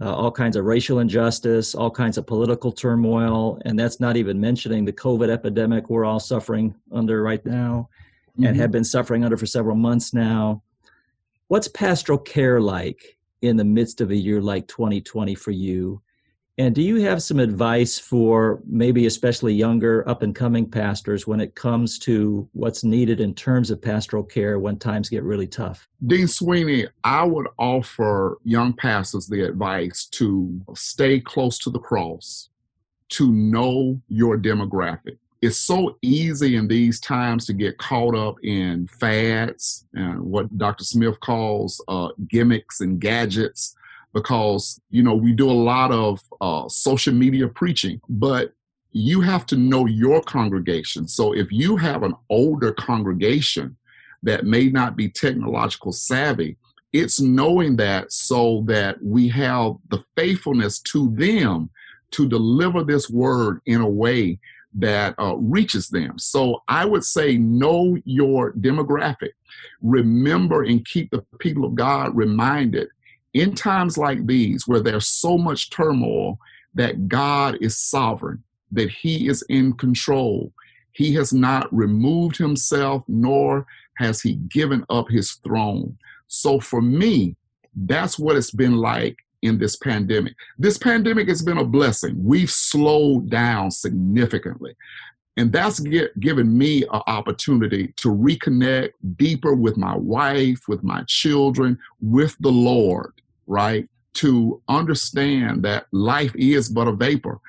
uh, 0.03 0.14
all 0.14 0.31
kinds 0.31 0.57
of 0.57 0.66
racial 0.66 0.98
injustice, 0.98 1.74
all 1.74 1.90
kinds 1.90 2.18
of 2.18 2.27
political 2.27 2.70
turmoil, 2.72 3.59
and 3.64 3.79
that's 3.79 4.00
not 4.00 4.18
even 4.18 4.38
mentioning 4.38 4.85
the 4.85 4.92
COVID 4.92 5.31
epidemic 5.31 5.88
we're 5.88 6.05
all 6.05 6.20
suffering 6.20 6.74
under 6.92 7.22
right 7.22 7.44
now 7.46 7.88
mm-hmm. 8.33 8.44
and 8.44 8.57
have 8.57 8.70
been 8.70 8.85
suffering 8.85 9.24
under 9.24 9.38
for 9.38 9.46
several 9.46 9.77
months 9.77 10.12
now. 10.12 10.62
What's 11.48 11.68
pastoral 11.68 12.18
care 12.18 12.61
like 12.61 13.16
in 13.40 13.57
the 13.57 13.64
midst 13.64 14.00
of 14.00 14.11
a 14.11 14.16
year 14.16 14.42
like 14.42 14.66
2020 14.68 15.35
for 15.35 15.53
you? 15.53 16.03
And 16.57 16.73
do 16.73 16.83
you 16.83 17.01
have 17.01 17.21
some 17.21 17.40
advice 17.40 17.99
for 17.99 18.61
maybe 18.64 19.07
especially 19.07 19.53
younger 19.53 20.09
up 20.09 20.23
and 20.23 20.33
coming 20.33 20.71
pastors 20.71 21.27
when 21.27 21.40
it 21.40 21.57
comes 21.57 21.99
to 22.01 22.49
what's 22.53 22.85
needed 22.85 23.21
in 23.21 23.35
terms 23.35 23.73
of 23.73 23.83
pastoral 23.83 24.23
care 24.23 24.61
when 24.61 24.79
times 24.79 25.09
get 25.09 25.25
really 25.25 25.49
tough? 25.49 25.88
Dean 26.07 26.29
Sweeney, 26.29 26.87
I 27.03 27.25
would 27.25 27.49
offer 27.59 28.38
young 28.45 28.73
pastors 28.73 29.27
the 29.27 29.43
advice 29.45 30.05
to 30.12 30.61
stay 30.77 31.19
close 31.19 31.59
to 31.59 31.71
the 31.71 31.81
cross, 31.81 32.51
to 33.11 33.33
know 33.33 34.01
your 34.09 34.38
demographic. 34.38 35.19
It's 35.43 35.59
so 35.59 35.99
easy 36.03 36.55
in 36.55 36.69
these 36.69 37.01
times 37.01 37.47
to 37.47 37.53
get 37.53 37.79
caught 37.79 38.14
up 38.14 38.37
in 38.45 38.87
fads 38.87 39.87
and 39.93 40.21
what 40.21 40.57
Dr. 40.57 40.85
Smith 40.85 41.19
calls 41.19 41.83
uh, 41.88 42.11
gimmicks 42.29 42.81
and 42.81 43.01
gadgets 43.01 43.75
because 44.14 44.81
you 44.90 45.03
know 45.03 45.14
we 45.14 45.33
do 45.33 45.50
a 45.50 45.53
lot 45.53 45.92
of 45.92 46.20
uh, 46.40 46.66
social 46.68 47.12
media 47.12 47.46
preaching 47.46 48.00
but 48.09 48.53
you 48.92 49.20
have 49.20 49.44
to 49.44 49.57
know 49.57 49.87
your 49.87 50.22
congregation 50.22 51.07
so 51.07 51.33
if 51.35 51.50
you 51.50 51.77
have 51.77 52.03
an 52.03 52.14
older 52.31 52.72
congregation 52.72 53.77
that 54.22 54.46
may 54.46 54.68
not 54.68 54.96
be 54.96 55.09
technological 55.09 55.92
savvy 55.92 56.57
it's 56.94 57.20
knowing 57.20 57.77
that 57.77 58.12
so 58.12 58.62
that 58.66 58.96
we 59.03 59.29
have 59.29 59.74
the 59.90 60.03
faithfulness 60.16 60.79
to 60.79 61.11
them 61.16 61.68
to 62.12 62.29
deliver 62.29 62.85
this 62.85 63.11
word 63.11 63.61
in 63.66 63.81
a 63.81 63.88
way 63.88 64.38
that 64.74 65.14
uh, 65.18 65.37
reaches 65.37 65.88
them. 65.88 66.18
So 66.18 66.62
I 66.68 66.85
would 66.85 67.05
say 67.05 67.37
know 67.37 67.96
your 68.05 68.53
demographic. 68.53 69.31
Remember 69.83 70.62
and 70.62 70.85
keep 70.85 71.11
the 71.11 71.24
people 71.38 71.64
of 71.64 71.74
God 71.74 72.16
reminded 72.16 72.88
in 73.35 73.55
times 73.55 73.99
like 73.99 74.27
these 74.27 74.66
where 74.66 74.81
there's 74.81 75.09
so 75.09 75.37
much 75.37 75.70
turmoil 75.70 76.38
that 76.75 77.09
God 77.09 77.59
is 77.61 77.77
sovereign, 77.77 78.42
that 78.73 78.90
He 78.90 79.29
is 79.29 79.42
in 79.49 79.75
control. 79.75 80.53
He 80.92 81.12
has 81.14 81.33
not 81.33 81.73
removed 81.75 82.37
Himself, 82.37 83.05
nor 83.09 83.66
has 83.99 84.23
He 84.23 84.37
given 84.49 84.85
up 84.88 85.09
His 85.11 85.33
throne. 85.44 85.99
So 86.29 86.61
for 86.61 86.81
me, 86.81 87.37
that's 87.75 88.18
what 88.18 88.37
it's 88.37 88.53
been 88.53 88.77
like 88.77 89.18
in 89.42 89.59
this 89.59 89.77
pandemic. 89.77 90.35
This 90.59 90.79
pandemic 90.79 91.29
has 91.29 91.42
been 91.42 91.59
a 91.59 91.64
blessing. 91.64 92.14
We've 92.16 92.51
slowed 92.51 93.29
down 93.31 93.70
significantly. 93.70 94.75
And 95.37 95.53
that's 95.53 95.81
get, 95.81 96.18
given 96.20 96.57
me 96.57 96.85
an 96.85 97.03
opportunity 97.09 97.92
to 97.97 98.09
reconnect 98.09 98.92
deeper 99.16 99.55
with 99.55 99.77
my 99.77 99.97
wife, 99.97 100.61
with 100.68 100.85
my 100.85 101.03
children, 101.09 101.77
with 102.01 102.37
the 102.38 102.53
Lord 102.53 103.12
right? 103.47 103.89
To 104.15 104.61
understand 104.69 105.63
that 105.65 105.87
life 105.93 106.35
is 106.37 106.69
but 106.69 106.89
a 106.89 106.93
vapor. 106.93 107.41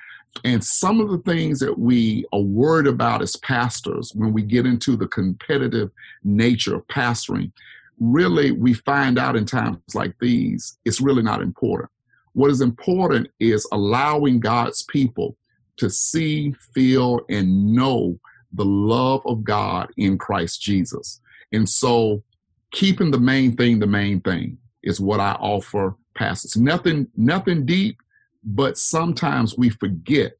And 0.43 0.63
some 0.63 0.99
of 0.99 1.09
the 1.09 1.19
things 1.19 1.59
that 1.59 1.79
we 1.79 2.25
are 2.33 2.41
worried 2.41 2.87
about 2.87 3.21
as 3.21 3.37
pastors 3.37 4.11
when 4.13 4.33
we 4.33 4.41
get 4.41 4.65
into 4.65 4.97
the 4.97 5.07
competitive 5.07 5.91
nature 6.23 6.75
of 6.75 6.87
pastoring, 6.87 7.51
really 7.99 8.51
we 8.51 8.73
find 8.73 9.17
out 9.17 9.35
in 9.35 9.45
times 9.45 9.77
like 9.93 10.13
these, 10.19 10.77
it's 10.83 10.99
really 10.99 11.23
not 11.23 11.41
important. 11.41 11.89
What 12.33 12.51
is 12.51 12.59
important 12.59 13.29
is 13.39 13.65
allowing 13.71 14.41
God's 14.41 14.83
people 14.83 15.37
to 15.77 15.89
see, 15.89 16.53
feel, 16.73 17.21
and 17.29 17.73
know 17.73 18.19
the 18.51 18.65
love 18.65 19.21
of 19.25 19.43
God 19.43 19.89
in 19.97 20.17
Christ 20.17 20.61
Jesus. 20.61 21.21
And 21.53 21.67
so 21.67 22.23
keeping 22.71 23.11
the 23.11 23.19
main 23.19 23.55
thing 23.55 23.79
the 23.79 23.87
main 23.87 24.19
thing 24.19 24.57
is 24.85 25.01
what 25.01 25.19
I 25.19 25.33
offer 25.33 25.95
pastors. 26.15 26.55
Nothing, 26.55 27.07
nothing 27.17 27.65
deep, 27.65 27.97
but 28.43 28.77
sometimes 28.77 29.57
we 29.57 29.69
forget 29.69 30.33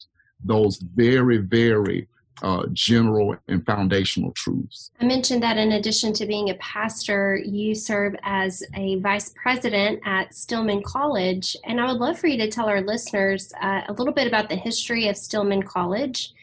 those 0.44 0.78
very, 0.78 1.38
very 1.38 2.08
uh, 2.42 2.66
general 2.74 3.36
and 3.48 3.66
foundational 3.66 4.32
truths. 4.34 4.92
I 5.00 5.06
mentioned 5.06 5.42
that 5.44 5.58
in 5.58 5.74
addition 5.74 6.14
to 6.14 6.26
being 6.26 6.50
a 6.50 6.56
pastor, 6.56 7.38
you 7.38 7.74
serve 7.74 8.16
as 8.24 8.62
a 8.76 8.98
vice 9.00 9.34
president 9.42 10.02
at 10.06 10.34
Stillman 10.34 10.84
College. 10.84 11.56
And 11.64 11.80
I 11.80 11.88
would 11.88 12.02
love 12.02 12.20
for 12.20 12.28
you 12.28 12.38
to 12.38 12.50
tell 12.50 12.68
our 12.68 12.82
listeners 12.82 13.54
uh, 13.62 13.82
a 13.88 13.94
little 13.94 14.14
bit 14.14 14.28
about 14.28 14.50
the 14.50 14.56
history 14.56 15.08
of 15.08 15.18
Stillman 15.18 15.64
College, 15.64 16.34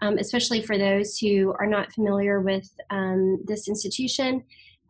um, 0.00 0.18
especially 0.18 0.62
for 0.62 0.76
those 0.76 1.18
who 1.18 1.54
are 1.58 1.66
not 1.66 1.92
familiar 1.92 2.40
with 2.40 2.68
um, 2.90 3.40
this 3.46 3.68
institution. 3.68 4.42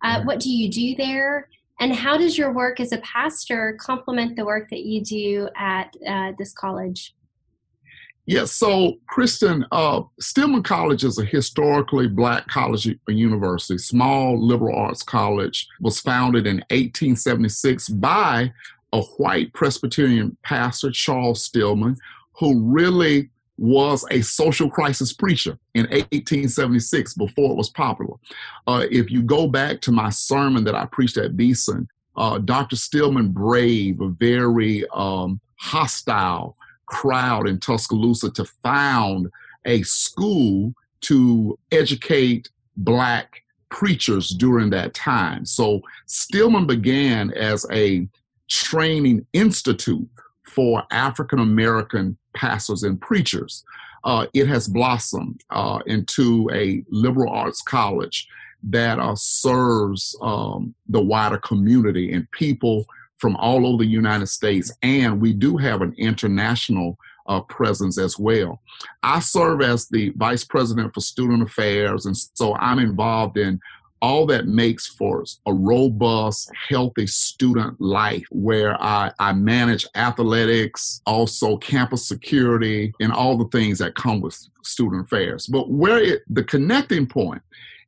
Uh, 0.03 0.23
what 0.25 0.41
do 0.41 0.51
you 0.51 0.71
do 0.71 0.95
there? 0.97 1.49
And 1.79 1.95
how 1.95 2.17
does 2.17 2.39
your 2.39 2.53
work 2.53 2.81
as 2.81 2.93
a 2.93 2.99
pastor 2.99 3.77
complement 3.81 4.37
the 4.37 4.45
work 4.45 4.71
that 4.71 4.85
you 4.85 5.03
do 5.03 5.49
at 5.57 5.95
uh, 6.09 6.33
this 6.39 6.53
college? 6.53 7.15
Yes, 8.29 8.39
yeah, 8.39 8.45
so 8.47 8.95
Kristen, 9.07 9.65
uh, 9.71 10.03
Stillman 10.19 10.65
College 10.65 11.05
is 11.05 11.19
a 11.19 11.25
historically 11.25 12.09
black 12.09 12.49
college 12.49 12.89
or 12.89 13.13
university, 13.13 13.79
small 13.79 14.45
liberal 14.45 14.77
arts 14.77 15.05
college, 15.05 15.69
was 15.81 16.01
founded 16.01 16.45
in 16.47 16.57
1876 16.71 17.89
by 17.91 18.53
a 18.93 19.03
white 19.19 19.53
Presbyterian 19.53 20.37
pastor, 20.43 20.91
Charles 20.91 21.45
Stillman, 21.45 21.97
who 22.33 22.61
really 22.61 23.31
was 23.59 24.05
a 24.11 24.21
social 24.21 24.69
crisis 24.69 25.13
preacher 25.13 25.59
in 25.75 25.83
1876 25.87 27.15
before 27.15 27.53
it 27.53 27.57
was 27.57 27.71
popular. 27.71 28.15
Uh, 28.67 28.85
if 28.91 29.11
you 29.11 29.23
go 29.23 29.47
back 29.47 29.81
to 29.81 29.93
my 29.93 30.11
sermon 30.11 30.65
that 30.65 30.75
I 30.75 30.87
preached 30.87 31.17
at 31.17 31.37
Beeson, 31.37 31.89
uh, 32.17 32.39
Dr. 32.39 32.77
Stillman 32.77 33.29
braved 33.29 34.01
a 34.03 34.09
very 34.09 34.85
um, 34.93 35.41
hostile 35.57 36.57
crowd 36.87 37.49
in 37.49 37.59
Tuscaloosa 37.59 38.31
to 38.33 38.45
found 38.45 39.31
a 39.65 39.83
school 39.83 40.75
to 41.03 41.59
educate 41.73 42.51
black 42.77 43.43
preachers 43.69 44.31
during 44.31 44.71
that 44.71 44.95
time. 44.95 45.45
So 45.45 45.81
Stillman 46.07 46.67
began 46.67 47.33
as 47.33 47.67
a 47.73 48.07
training 48.49 49.27
institute 49.33 50.09
for 50.49 50.83
African 50.91 51.39
American 51.39 52.17
pastors 52.35 52.83
and 52.83 53.01
preachers. 53.01 53.65
Uh, 54.05 54.27
it 54.35 54.47
has 54.47 54.69
blossomed 54.69 55.43
uh, 55.51 55.81
into 55.87 56.49
a 56.53 56.85
liberal 56.89 57.33
arts 57.33 57.61
college 57.63 58.29
that 58.63 58.99
uh, 58.99 59.15
serves 59.17 60.17
um, 60.23 60.75
the 60.89 61.01
wider 61.01 61.39
community 61.39 62.13
and 62.13 62.31
people 62.31 62.85
from 63.19 63.37
all 63.37 63.67
over 63.67 63.83
the 63.83 63.89
United 63.89 64.27
States. 64.27 64.73
And 64.83 65.21
we 65.21 65.33
do 65.33 65.57
have 65.57 65.83
an 65.83 65.95
international 65.99 66.99
uh, 67.29 67.41
presence 67.43 67.99
as 67.99 68.19
well. 68.19 68.61
I 69.03 69.21
serve 69.21 69.63
as 69.63 69.89
the 69.89 70.11
vice 70.11 70.45
president 70.45 70.95
for 70.95 71.01
student 71.01 71.43
affairs, 71.43 72.07
and 72.07 72.17
so 72.17 72.55
I'm 72.57 72.79
involved 72.79 73.37
in 73.37 73.61
all 74.03 74.27
that 74.27 74.47
makes 74.47 74.87
for 74.87 75.25
a 75.47 75.53
robust, 75.53 76.51
healthy 76.69 77.07
student 77.07 77.81
life 77.81 78.27
where 78.31 78.81
I, 78.83 79.11
I 79.19 79.33
manage 79.33 79.87
athletics, 79.95 81.01
also 81.07 81.57
campus 81.57 82.07
security, 82.07 82.93
and 83.01 83.13
all 83.13 83.37
the 83.39 83.49
things 83.49 83.79
that 83.79 83.95
come 83.95 84.21
with 84.21 84.39
student 84.63 85.07
affairs. 85.07 85.47
But 85.47 85.71
where 85.71 85.99
it, 85.99 86.23
the 86.29 86.45
connecting 86.45 87.07
point 87.07 87.43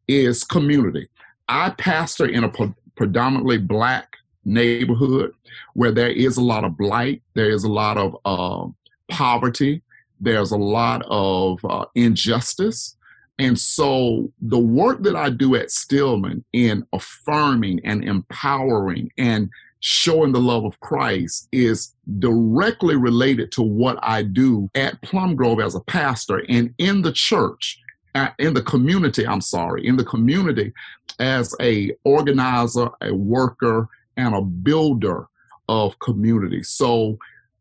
is 0.06 0.44
community. 0.44 1.08
I 1.48 1.70
pastor 1.70 2.26
in 2.26 2.44
a 2.44 2.48
pre- 2.48 2.74
predominantly 2.96 3.58
black 3.58 4.16
neighborhood 4.44 5.32
where 5.74 5.92
there 5.92 6.10
is 6.10 6.36
a 6.36 6.42
lot 6.42 6.64
of 6.64 6.76
blight, 6.76 7.22
there 7.34 7.50
is 7.50 7.64
a 7.64 7.68
lot 7.68 7.98
of 7.98 8.16
uh, 8.24 8.66
poverty, 9.10 9.82
there's 10.20 10.50
a 10.50 10.56
lot 10.56 11.02
of 11.08 11.64
uh, 11.64 11.84
injustice. 11.94 12.96
And 13.38 13.59
so 13.59 14.33
the 14.40 14.59
work 14.59 15.03
that 15.03 15.14
I 15.14 15.31
do 15.31 15.55
at 15.55 15.70
Stillman 15.70 16.44
in 16.53 16.85
affirming 16.92 17.81
and 17.85 18.03
empowering 18.05 19.12
and 19.16 19.48
showing 19.81 20.33
the 20.33 20.40
love 20.40 20.64
of 20.64 20.81
Christ 20.81 21.48
is 21.53 21.94
directly 22.18 22.96
related 22.96 23.53
to 23.53 23.62
what 23.62 23.98
I 24.03 24.22
do 24.22 24.68
at 24.74 25.01
Plum 25.03 25.37
Grove 25.37 25.61
as 25.61 25.77
a 25.77 25.81
pastor 25.81 26.44
and 26.48 26.74
in 26.79 27.03
the 27.03 27.12
church, 27.12 27.79
uh, 28.16 28.31
in 28.40 28.55
the 28.55 28.62
community, 28.62 29.24
I'm 29.24 29.40
sorry, 29.40 29.87
in 29.87 29.96
the 29.96 30.05
community 30.05 30.72
as 31.20 31.55
a 31.61 31.92
organizer, 32.05 32.88
a 33.03 33.14
worker, 33.14 33.88
and 34.16 34.35
a 34.35 34.42
builder 34.42 35.29
of 35.68 35.96
community. 36.01 36.64
So 36.64 37.18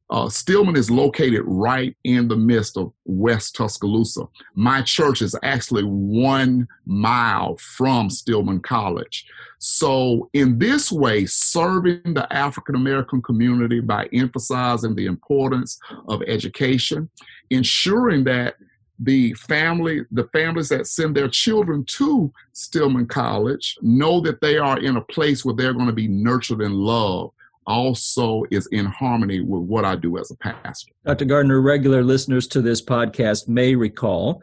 uh, 0.10 0.30
Stillman 0.30 0.78
is 0.78 0.90
located 0.90 1.42
right 1.46 1.96
in 2.06 2.28
the 2.28 2.36
midst 2.36 2.78
of 2.78 2.94
West 3.06 3.56
Tuscaloosa. 3.56 4.24
My 4.56 4.82
church 4.82 5.22
is 5.22 5.36
actually 5.44 5.84
one 5.84 6.68
mile 6.86 7.58
from 7.58 8.10
Stillman 8.10 8.62
College. 8.62 9.26
So, 9.60 10.30
in 10.34 10.60
this 10.60 10.92
way, 10.92 11.26
serving 11.26 12.14
the 12.14 12.32
African 12.32 12.76
American 12.76 13.22
community 13.22 13.82
by 13.82 14.08
emphasizing 14.14 14.96
the 14.96 15.08
importance 15.08 15.78
of 16.08 16.22
education, 16.24 17.10
ensuring 17.50 18.24
that 18.26 18.56
the 19.00 19.34
family, 19.34 20.06
the 20.12 20.28
families 20.34 20.70
that 20.70 20.88
send 20.88 21.16
their 21.16 21.28
children 21.28 21.84
to 21.86 22.32
Stillman 22.54 23.08
College 23.08 23.78
know 23.82 24.22
that 24.22 24.42
they 24.42 24.58
are 24.58 24.80
in 24.80 24.98
a 24.98 25.02
place 25.02 25.44
where 25.44 25.54
they're 25.54 25.74
going 25.74 25.88
to 25.88 25.94
be 25.94 26.08
nurtured 26.08 26.62
and 26.62 26.74
loved 26.76 27.34
also 27.68 28.44
is 28.50 28.68
in 28.68 28.86
harmony 28.86 29.42
with 29.42 29.62
what 29.62 29.86
I 29.86 29.96
do 29.96 30.18
as 30.18 30.32
a 30.32 30.36
pastor. 30.36 30.92
Dr. 31.06 31.26
Gardner, 31.26 31.62
regular 31.62 32.04
listeners 32.04 32.48
to 32.48 32.62
this 32.62 32.82
podcast 32.82 33.48
may 33.48 33.76
recall 33.76 34.42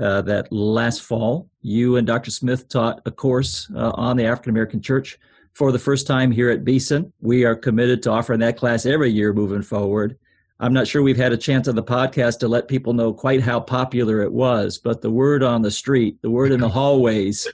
uh, 0.00 0.22
that 0.22 0.50
last 0.50 1.02
fall, 1.02 1.48
you 1.60 1.96
and 1.96 2.06
Dr. 2.06 2.30
Smith 2.30 2.68
taught 2.68 3.02
a 3.04 3.10
course 3.10 3.70
uh, 3.76 3.92
on 3.94 4.16
the 4.16 4.24
African 4.24 4.50
American 4.50 4.80
Church 4.80 5.18
for 5.52 5.70
the 5.70 5.78
first 5.78 6.06
time 6.06 6.30
here 6.30 6.50
at 6.50 6.64
Beeson. 6.64 7.12
We 7.20 7.44
are 7.44 7.54
committed 7.54 8.02
to 8.02 8.10
offering 8.10 8.40
that 8.40 8.56
class 8.56 8.86
every 8.86 9.10
year 9.10 9.34
moving 9.34 9.62
forward. 9.62 10.18
I'm 10.60 10.72
not 10.72 10.86
sure 10.86 11.02
we've 11.02 11.16
had 11.16 11.32
a 11.32 11.36
chance 11.36 11.66
on 11.68 11.74
the 11.74 11.82
podcast 11.82 12.38
to 12.38 12.48
let 12.48 12.68
people 12.68 12.92
know 12.92 13.12
quite 13.12 13.42
how 13.42 13.60
popular 13.60 14.22
it 14.22 14.32
was, 14.32 14.78
but 14.78 15.02
the 15.02 15.10
word 15.10 15.42
on 15.42 15.60
the 15.60 15.70
street, 15.70 16.22
the 16.22 16.30
word 16.30 16.52
in 16.52 16.60
the 16.60 16.68
hallways 16.70 17.48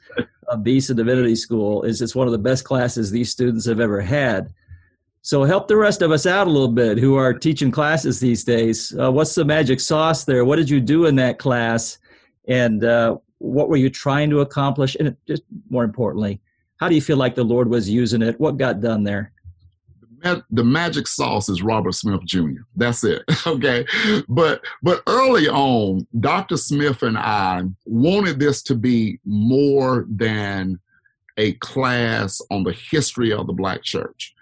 of 0.47 0.63
Beeson 0.63 0.97
Divinity 0.97 1.35
School 1.35 1.83
is 1.83 2.03
it's 2.03 2.15
one 2.15 2.29
of 2.29 2.33
the 2.33 2.39
best 2.39 2.65
classes 2.65 3.11
these 3.11 3.31
students 3.31 3.67
have 3.67 3.81
ever 3.81 4.01
had. 4.01 4.53
So 5.23 5.45
help 5.45 5.69
the 5.69 5.77
rest 5.77 6.01
of 6.03 6.11
us 6.11 6.27
out 6.27 6.47
a 6.47 6.51
little 6.51 6.69
bit 6.69 6.99
who 6.99 7.17
are 7.17 7.35
teaching 7.35 7.71
classes 7.71 8.21
these 8.21 8.45
days. 8.45 8.95
Uh, 8.99 9.13
what's 9.13 9.35
the 9.35 9.45
magic 9.45 9.81
sauce 9.81 10.25
there? 10.25 10.45
What 10.45 10.57
did 10.57 10.71
you 10.71 10.81
do 10.81 11.07
in 11.07 11.17
that 11.17 11.39
class? 11.39 11.99
and 12.49 12.83
uh, 12.83 13.17
what 13.39 13.69
were 13.69 13.77
you 13.77 13.91
trying 13.91 14.31
to 14.31 14.41
accomplish? 14.41 14.97
And 14.99 15.17
just 15.27 15.43
more 15.71 15.85
importantly 15.85 16.41
how 16.79 16.89
do 16.89 16.95
you 16.95 17.01
feel 17.01 17.17
like 17.17 17.35
the 17.35 17.45
lord 17.45 17.69
was 17.69 17.89
using 17.91 18.23
it? 18.23 18.39
What 18.41 18.57
got 18.57 18.81
done 18.81 19.05
there? 19.05 19.33
The 20.51 20.65
magic 20.65 21.07
sauce 21.07 21.49
is 21.49 21.63
robert 21.63 21.95
smith 21.95 22.25
jr 22.25 22.63
that's 22.75 23.05
it. 23.05 23.23
Okay. 23.47 23.87
But 24.29 24.65
but 24.83 25.03
early 25.07 25.49
on 25.49 26.07
dr 26.19 26.57
smith 26.57 27.03
and 27.03 27.17
i 27.17 27.63
wanted 27.85 28.41
this 28.41 28.63
to 28.63 28.75
be 28.75 29.21
more 29.25 30.07
than 30.09 30.81
a 31.37 31.53
class 31.55 32.41
on 32.51 32.65
the 32.65 32.73
history 32.91 33.33
of 33.33 33.47
the 33.47 33.53
black 33.53 33.83
church 33.83 34.35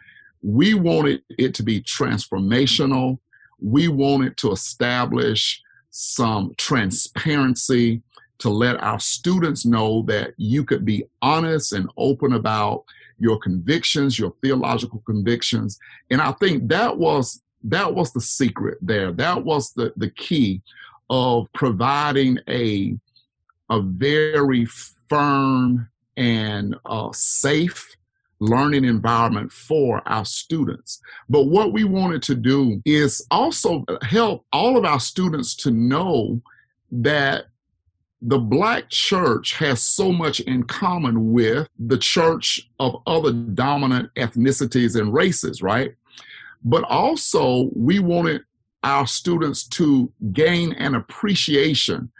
we 0.42 0.75
wanted 0.75 1.22
it 1.38 1.55
to 1.55 1.62
be 1.62 1.81
transformational 1.83 3.18
we 3.61 3.88
wanted 3.88 4.37
to 4.38 4.53
establish 4.53 5.62
some 5.90 6.55
transparency 6.59 8.03
to 8.38 8.51
let 8.51 8.83
our 8.83 9.01
students 9.01 9.64
know 9.64 10.03
that 10.03 10.35
you 10.37 10.62
could 10.62 10.85
be 10.85 11.05
honest 11.22 11.72
and 11.72 11.88
open 11.96 12.35
about 12.35 12.85
your 13.18 13.38
convictions, 13.38 14.18
your 14.18 14.35
theological 14.42 15.03
convictions. 15.07 15.79
And 16.11 16.20
I 16.20 16.33
think 16.33 16.68
that 16.68 16.96
was 16.99 17.42
that 17.64 17.94
was 17.94 18.12
the 18.12 18.20
secret 18.20 18.79
there. 18.83 19.11
That 19.11 19.42
was 19.42 19.72
the, 19.72 19.92
the 19.96 20.11
key 20.11 20.61
of 21.09 21.51
providing 21.55 22.38
a 22.49 22.94
a 23.70 23.81
very 23.81 24.66
firm 25.09 25.88
and 26.18 26.77
uh, 26.85 27.11
safe 27.12 27.96
learning 28.38 28.85
environment 28.85 29.51
for 29.51 30.03
our 30.07 30.25
students. 30.25 31.01
But 31.29 31.44
what 31.46 31.72
we 31.72 31.85
wanted 31.85 32.22
to 32.25 32.35
do 32.35 32.83
is 32.85 33.27
also 33.31 33.85
help 34.03 34.44
all 34.53 34.77
of 34.77 34.85
our 34.85 35.01
students 35.01 35.55
to 35.57 35.70
know 35.70 36.40
that 36.90 37.46
the 38.22 38.38
black 38.38 38.88
church 38.88 39.55
has 39.55 39.83
so 39.83 40.12
much 40.12 40.40
in 40.40 40.64
common 40.64 41.33
with 41.33 41.68
the 41.79 41.99
church 41.99 42.68
of 42.81 43.03
other 43.07 43.33
dominant 43.33 44.11
ethnicities 44.16 44.99
and 44.99 45.12
races, 45.12 45.62
right? 45.62 45.94
But 46.64 46.85
also, 46.85 47.70
we 47.75 47.99
wanted 47.99 48.42
our 48.83 49.07
students 49.07 49.66
to 49.68 50.11
gain 50.33 50.72
an 50.75 50.94
appreciation 50.94 52.11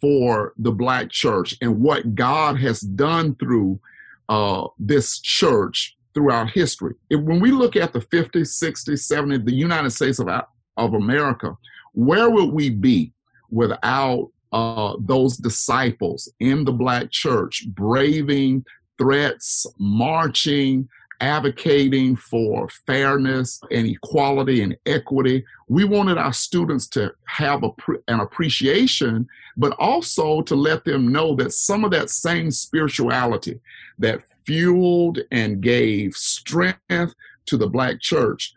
for 0.00 0.52
the 0.58 0.72
black 0.72 1.10
church 1.10 1.56
and 1.60 1.80
what 1.80 2.14
God 2.14 2.58
has 2.58 2.80
done 2.80 3.34
through 3.36 3.78
uh, 4.28 4.66
this 4.78 5.20
church 5.20 5.96
throughout 6.14 6.50
history. 6.50 6.94
If, 7.10 7.20
when 7.20 7.40
we 7.40 7.50
look 7.50 7.76
at 7.76 7.92
the 7.92 8.00
50s, 8.00 8.62
60s, 8.62 9.12
70s, 9.12 9.44
the 9.44 9.54
United 9.54 9.90
States 9.90 10.18
of, 10.18 10.28
of 10.76 10.94
America, 10.94 11.56
where 11.92 12.30
would 12.30 12.52
we 12.52 12.70
be 12.70 13.12
without 13.50 14.30
uh, 14.52 14.94
those 15.00 15.36
disciples 15.36 16.32
in 16.40 16.64
the 16.64 16.72
Black 16.72 17.10
church 17.10 17.66
braving 17.68 18.64
threats, 18.98 19.66
marching, 19.78 20.88
advocating 21.24 22.14
for 22.14 22.68
fairness 22.86 23.58
and 23.70 23.86
equality 23.86 24.60
and 24.60 24.76
equity. 24.84 25.42
We 25.68 25.84
wanted 25.84 26.18
our 26.18 26.34
students 26.34 26.86
to 26.88 27.14
have 27.24 27.64
a, 27.64 27.70
an 28.08 28.20
appreciation, 28.20 29.26
but 29.56 29.72
also 29.78 30.42
to 30.42 30.54
let 30.54 30.84
them 30.84 31.10
know 31.10 31.34
that 31.36 31.52
some 31.52 31.82
of 31.82 31.90
that 31.92 32.10
same 32.10 32.50
spirituality 32.50 33.58
that 33.98 34.20
fueled 34.44 35.20
and 35.30 35.62
gave 35.62 36.14
strength 36.14 37.14
to 37.46 37.56
the 37.56 37.68
Black 37.68 38.02
church, 38.02 38.52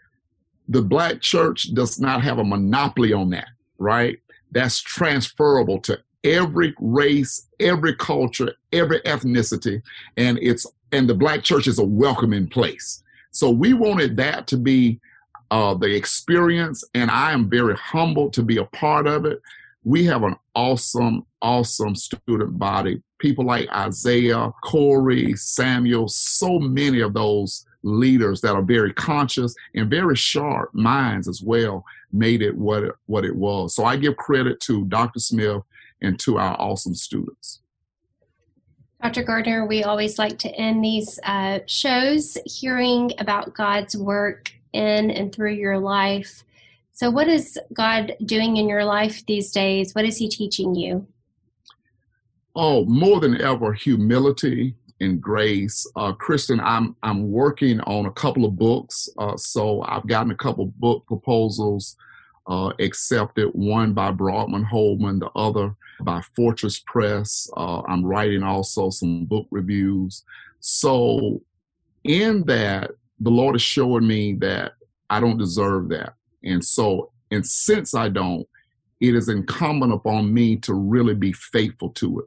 the 0.67 0.81
Black 0.81 1.21
church 1.21 1.73
does 1.73 2.01
not 2.01 2.21
have 2.21 2.39
a 2.39 2.43
monopoly 2.43 3.13
on 3.13 3.29
that, 3.29 3.47
right? 3.77 4.19
That's 4.51 4.81
transferable 4.81 5.79
to 5.83 5.99
every 6.25 6.75
race, 6.81 7.47
every 7.61 7.95
culture, 7.95 8.53
every 8.73 8.99
ethnicity, 9.01 9.81
and 10.17 10.37
it's 10.41 10.67
and 10.91 11.09
the 11.09 11.15
black 11.15 11.43
church 11.43 11.67
is 11.67 11.79
a 11.79 11.85
welcoming 11.85 12.47
place. 12.47 13.03
So 13.31 13.49
we 13.49 13.73
wanted 13.73 14.17
that 14.17 14.47
to 14.47 14.57
be 14.57 14.99
uh, 15.51 15.73
the 15.75 15.93
experience, 15.93 16.83
and 16.93 17.09
I 17.09 17.31
am 17.31 17.49
very 17.49 17.75
humbled 17.75 18.33
to 18.33 18.43
be 18.43 18.57
a 18.57 18.65
part 18.65 19.07
of 19.07 19.25
it. 19.25 19.41
We 19.83 20.03
have 20.05 20.23
an 20.23 20.35
awesome, 20.55 21.25
awesome 21.41 21.95
student 21.95 22.57
body. 22.59 23.01
People 23.19 23.45
like 23.45 23.69
Isaiah, 23.69 24.51
Corey, 24.63 25.35
Samuel, 25.35 26.07
so 26.09 26.59
many 26.59 26.99
of 26.99 27.13
those 27.13 27.65
leaders 27.83 28.41
that 28.41 28.55
are 28.55 28.61
very 28.61 28.93
conscious 28.93 29.55
and 29.75 29.89
very 29.89 30.15
sharp 30.15 30.73
minds 30.73 31.27
as 31.27 31.41
well 31.41 31.85
made 32.11 32.41
it 32.41 32.55
what 32.55 32.83
it, 32.83 32.95
what 33.05 33.23
it 33.23 33.35
was. 33.35 33.75
So 33.75 33.85
I 33.85 33.95
give 33.95 34.17
credit 34.17 34.59
to 34.61 34.85
Dr. 34.85 35.19
Smith 35.19 35.61
and 36.01 36.19
to 36.19 36.37
our 36.37 36.59
awesome 36.59 36.95
students. 36.95 37.61
Dr. 39.01 39.23
Gardner, 39.23 39.65
we 39.65 39.83
always 39.83 40.17
like 40.17 40.39
to 40.39 40.49
end 40.55 40.83
these 40.83 41.19
uh, 41.23 41.59
shows 41.67 42.35
hearing 42.45 43.11
about 43.19 43.53
God's 43.53 43.95
work 43.95 44.51
in 44.73 45.11
and 45.11 45.33
through 45.33 45.53
your 45.53 45.77
life. 45.77 46.43
So, 46.93 47.11
what 47.11 47.27
is 47.27 47.59
God 47.73 48.15
doing 48.25 48.57
in 48.57 48.67
your 48.67 48.83
life 48.83 49.23
these 49.27 49.51
days? 49.51 49.93
What 49.93 50.05
is 50.05 50.17
He 50.17 50.27
teaching 50.27 50.73
you? 50.73 51.05
Oh, 52.55 52.85
more 52.85 53.19
than 53.19 53.39
ever, 53.39 53.71
humility 53.71 54.73
and 54.99 55.21
grace. 55.21 55.85
Uh, 55.95 56.13
Kristen, 56.13 56.59
I'm 56.59 56.95
I'm 57.03 57.31
working 57.31 57.79
on 57.81 58.07
a 58.07 58.11
couple 58.11 58.45
of 58.45 58.55
books, 58.55 59.07
uh, 59.19 59.37
so 59.37 59.83
I've 59.83 60.07
gotten 60.07 60.31
a 60.31 60.35
couple 60.35 60.65
book 60.77 61.05
proposals 61.05 61.95
uh, 62.47 62.71
accepted. 62.79 63.49
One 63.49 63.93
by 63.93 64.09
Broadman 64.09 64.63
Holman, 64.63 65.19
the 65.19 65.29
other 65.35 65.75
by 66.01 66.21
Fortress 66.35 66.79
Press. 66.85 67.49
Uh, 67.55 67.81
I'm 67.87 68.05
writing 68.05 68.43
also 68.43 68.89
some 68.89 69.25
book 69.25 69.47
reviews. 69.51 70.23
So, 70.59 71.41
in 72.03 72.43
that, 72.45 72.91
the 73.19 73.29
Lord 73.29 73.55
is 73.55 73.61
showing 73.61 74.07
me 74.07 74.33
that 74.35 74.73
I 75.09 75.19
don't 75.19 75.37
deserve 75.37 75.89
that. 75.89 76.13
And 76.43 76.63
so, 76.63 77.11
and 77.31 77.45
since 77.45 77.93
I 77.93 78.09
don't, 78.09 78.47
it 78.99 79.15
is 79.15 79.29
incumbent 79.29 79.93
upon 79.93 80.33
me 80.33 80.55
to 80.57 80.73
really 80.73 81.13
be 81.13 81.33
faithful 81.33 81.89
to 81.91 82.19
it, 82.19 82.25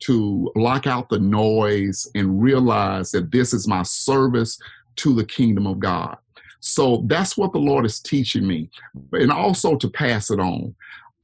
to 0.00 0.50
block 0.54 0.86
out 0.86 1.08
the 1.08 1.18
noise 1.18 2.08
and 2.14 2.42
realize 2.42 3.10
that 3.12 3.30
this 3.30 3.52
is 3.52 3.68
my 3.68 3.82
service 3.82 4.58
to 4.96 5.14
the 5.14 5.24
kingdom 5.24 5.66
of 5.66 5.78
God. 5.78 6.16
So 6.60 7.04
that's 7.06 7.36
what 7.36 7.52
the 7.52 7.58
Lord 7.58 7.86
is 7.86 8.00
teaching 8.00 8.46
me, 8.46 8.68
and 9.12 9.30
also 9.30 9.76
to 9.76 9.88
pass 9.88 10.30
it 10.30 10.40
on. 10.40 10.74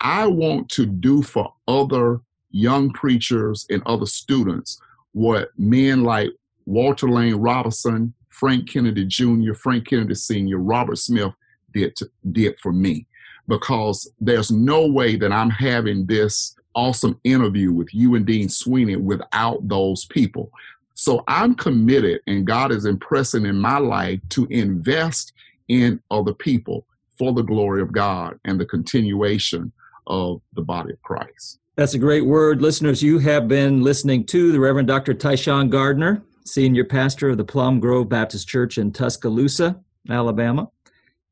I 0.01 0.27
want 0.27 0.69
to 0.71 0.87
do 0.87 1.23
for 1.23 1.53
other 1.67 2.21
young 2.51 2.91
preachers 2.93 3.67
and 3.71 3.83
other 3.87 4.07
students 4.07 4.81
what 5.13 5.51
men 5.59 6.03
like 6.03 6.31
Walter 6.67 7.09
Lane 7.09 7.37
Robinson, 7.37 8.13
Frank 8.29 8.69
Kennedy 8.69 9.05
Jr., 9.05 9.55
Frank 9.55 9.87
Kennedy 9.87 10.15
Sr., 10.15 10.59
Robert 10.59 10.99
Smith 10.99 11.33
did 11.73 11.97
to, 11.97 12.11
did 12.33 12.59
for 12.61 12.73
me. 12.73 13.07
Because 13.47 14.11
there's 14.21 14.51
no 14.51 14.87
way 14.87 15.17
that 15.17 15.31
I'm 15.31 15.51
having 15.51 16.07
this 16.07 16.57
awesome 16.75 17.21
interview 17.25 17.73
with 17.73 17.95
you 17.95 18.15
and 18.15 18.27
Dean 18.27 18.49
Sweeney 18.49 18.97
without 18.97 19.69
those 19.69 20.07
people. 20.07 20.51
So 20.95 21.25
I'm 21.29 21.55
committed, 21.55 22.21
and 22.27 22.47
God 22.47 22.73
is 22.73 22.87
impressing 22.87 23.47
in 23.47 23.57
my 23.57 23.79
life 23.79 24.21
to 24.31 24.47
invest 24.47 25.33
in 25.69 26.01
other 26.11 26.33
people 26.33 26.87
for 27.19 27.33
the 27.33 27.43
glory 27.43 27.83
of 27.83 27.93
God 27.93 28.39
and 28.45 28.59
the 28.59 28.67
continuation 28.67 29.73
of 30.07 30.41
the 30.55 30.63
body 30.63 30.93
of 30.93 31.03
Christ. 31.03 31.59
That's 31.77 31.95
a 31.95 31.99
great 31.99 32.25
word. 32.25 32.63
Listeners, 32.63 33.03
you 33.03 33.19
have 33.19 33.49
been 33.49 33.83
listening 33.83 34.25
to 34.27 34.53
the 34.53 34.61
Reverend 34.61 34.87
Dr. 34.89 35.13
Tyshawn 35.13 35.71
Gardner, 35.71 36.23
Senior 36.45 36.85
Pastor 36.85 37.31
of 37.31 37.39
the 37.39 37.45
Plum 37.45 37.81
Grove 37.81 38.09
Baptist 38.09 38.47
Church 38.47 38.79
in 38.79 38.93
Tuscaloosa, 38.93 39.81
Alabama. 40.09 40.69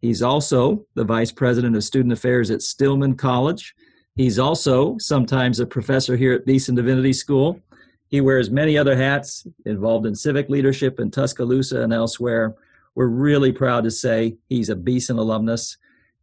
He's 0.00 0.20
also 0.20 0.84
the 0.94 1.04
Vice 1.04 1.30
President 1.30 1.76
of 1.76 1.84
Student 1.84 2.12
Affairs 2.12 2.50
at 2.50 2.60
Stillman 2.60 3.14
College. 3.14 3.74
He's 4.16 4.38
also 4.38 4.98
sometimes 4.98 5.60
a 5.60 5.66
professor 5.66 6.16
here 6.16 6.32
at 6.32 6.44
Beeson 6.44 6.74
Divinity 6.74 7.12
School. 7.12 7.60
He 8.08 8.20
wears 8.20 8.50
many 8.50 8.76
other 8.76 8.96
hats 8.96 9.46
involved 9.64 10.06
in 10.06 10.14
civic 10.14 10.48
leadership 10.50 10.98
in 10.98 11.10
Tuscaloosa 11.10 11.82
and 11.82 11.92
elsewhere. 11.92 12.54
we're 12.94 13.06
really 13.06 13.52
proud 13.52 13.84
to 13.84 13.90
say 13.90 14.36
he's 14.48 14.68
a 14.68 14.76
Beeson 14.76 15.18
alumnus. 15.18 15.78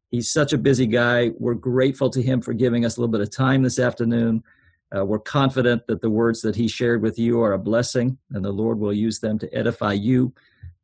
He's 0.10 0.32
such 0.32 0.54
a 0.54 0.58
busy 0.58 0.88
guy. 0.88 1.32
We're 1.38 1.54
grateful 1.54 2.10
to 2.10 2.22
him 2.22 2.41
for 2.41 2.54
giving 2.54 2.84
us 2.84 2.98
a 2.98 3.00
little 3.00 3.12
bit 3.12 3.22
of 3.22 3.30
time 3.30 3.62
this 3.62 3.80
afternoon. 3.80 4.43
Uh, 4.95 5.06
we're 5.06 5.19
confident 5.19 5.86
that 5.88 6.02
the 6.02 6.10
words 6.10 6.41
that 6.41 6.56
he 6.56 6.67
shared 6.67 7.02
with 7.02 7.19
you 7.19 7.41
are 7.41 7.54
a 7.54 7.60
blessing, 7.60 8.17
and 8.32 8.43
the 8.43 8.52
Lord 8.52 8.80
will 8.80 8.93
use 8.93 9.19
them 9.19 9.38
to 9.39 9.54
edify 9.56 9.93
you 9.93 10.34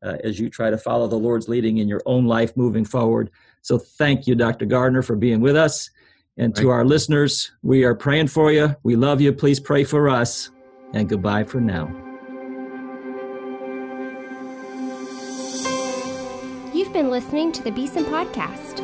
uh, 0.03 0.17
as 0.23 0.39
you 0.39 0.49
try 0.49 0.69
to 0.69 0.77
follow 0.77 1.07
the 1.07 1.15
Lord's 1.15 1.49
leading 1.49 1.79
in 1.79 1.88
your 1.88 2.03
own 2.05 2.25
life 2.25 2.55
moving 2.55 2.85
forward. 2.85 3.31
So, 3.63 3.79
thank 3.79 4.27
you, 4.27 4.35
Dr. 4.35 4.65
Gardner, 4.65 5.01
for 5.01 5.15
being 5.15 5.41
with 5.41 5.55
us. 5.55 5.89
And 6.38 6.55
to 6.57 6.69
our 6.69 6.85
listeners, 6.85 7.51
we 7.63 7.83
are 7.85 7.95
praying 7.95 8.27
for 8.27 8.51
you. 8.51 8.75
We 8.83 8.95
love 8.95 9.21
you. 9.21 9.31
Please 9.31 9.59
pray 9.59 9.85
for 9.85 10.09
us. 10.09 10.51
And 10.93 11.09
goodbye 11.09 11.45
for 11.45 11.61
now. 11.61 11.88
You've 16.73 16.93
been 16.93 17.09
listening 17.09 17.51
to 17.53 17.63
the 17.63 17.71
Beeson 17.71 18.03
Podcast. 18.05 18.83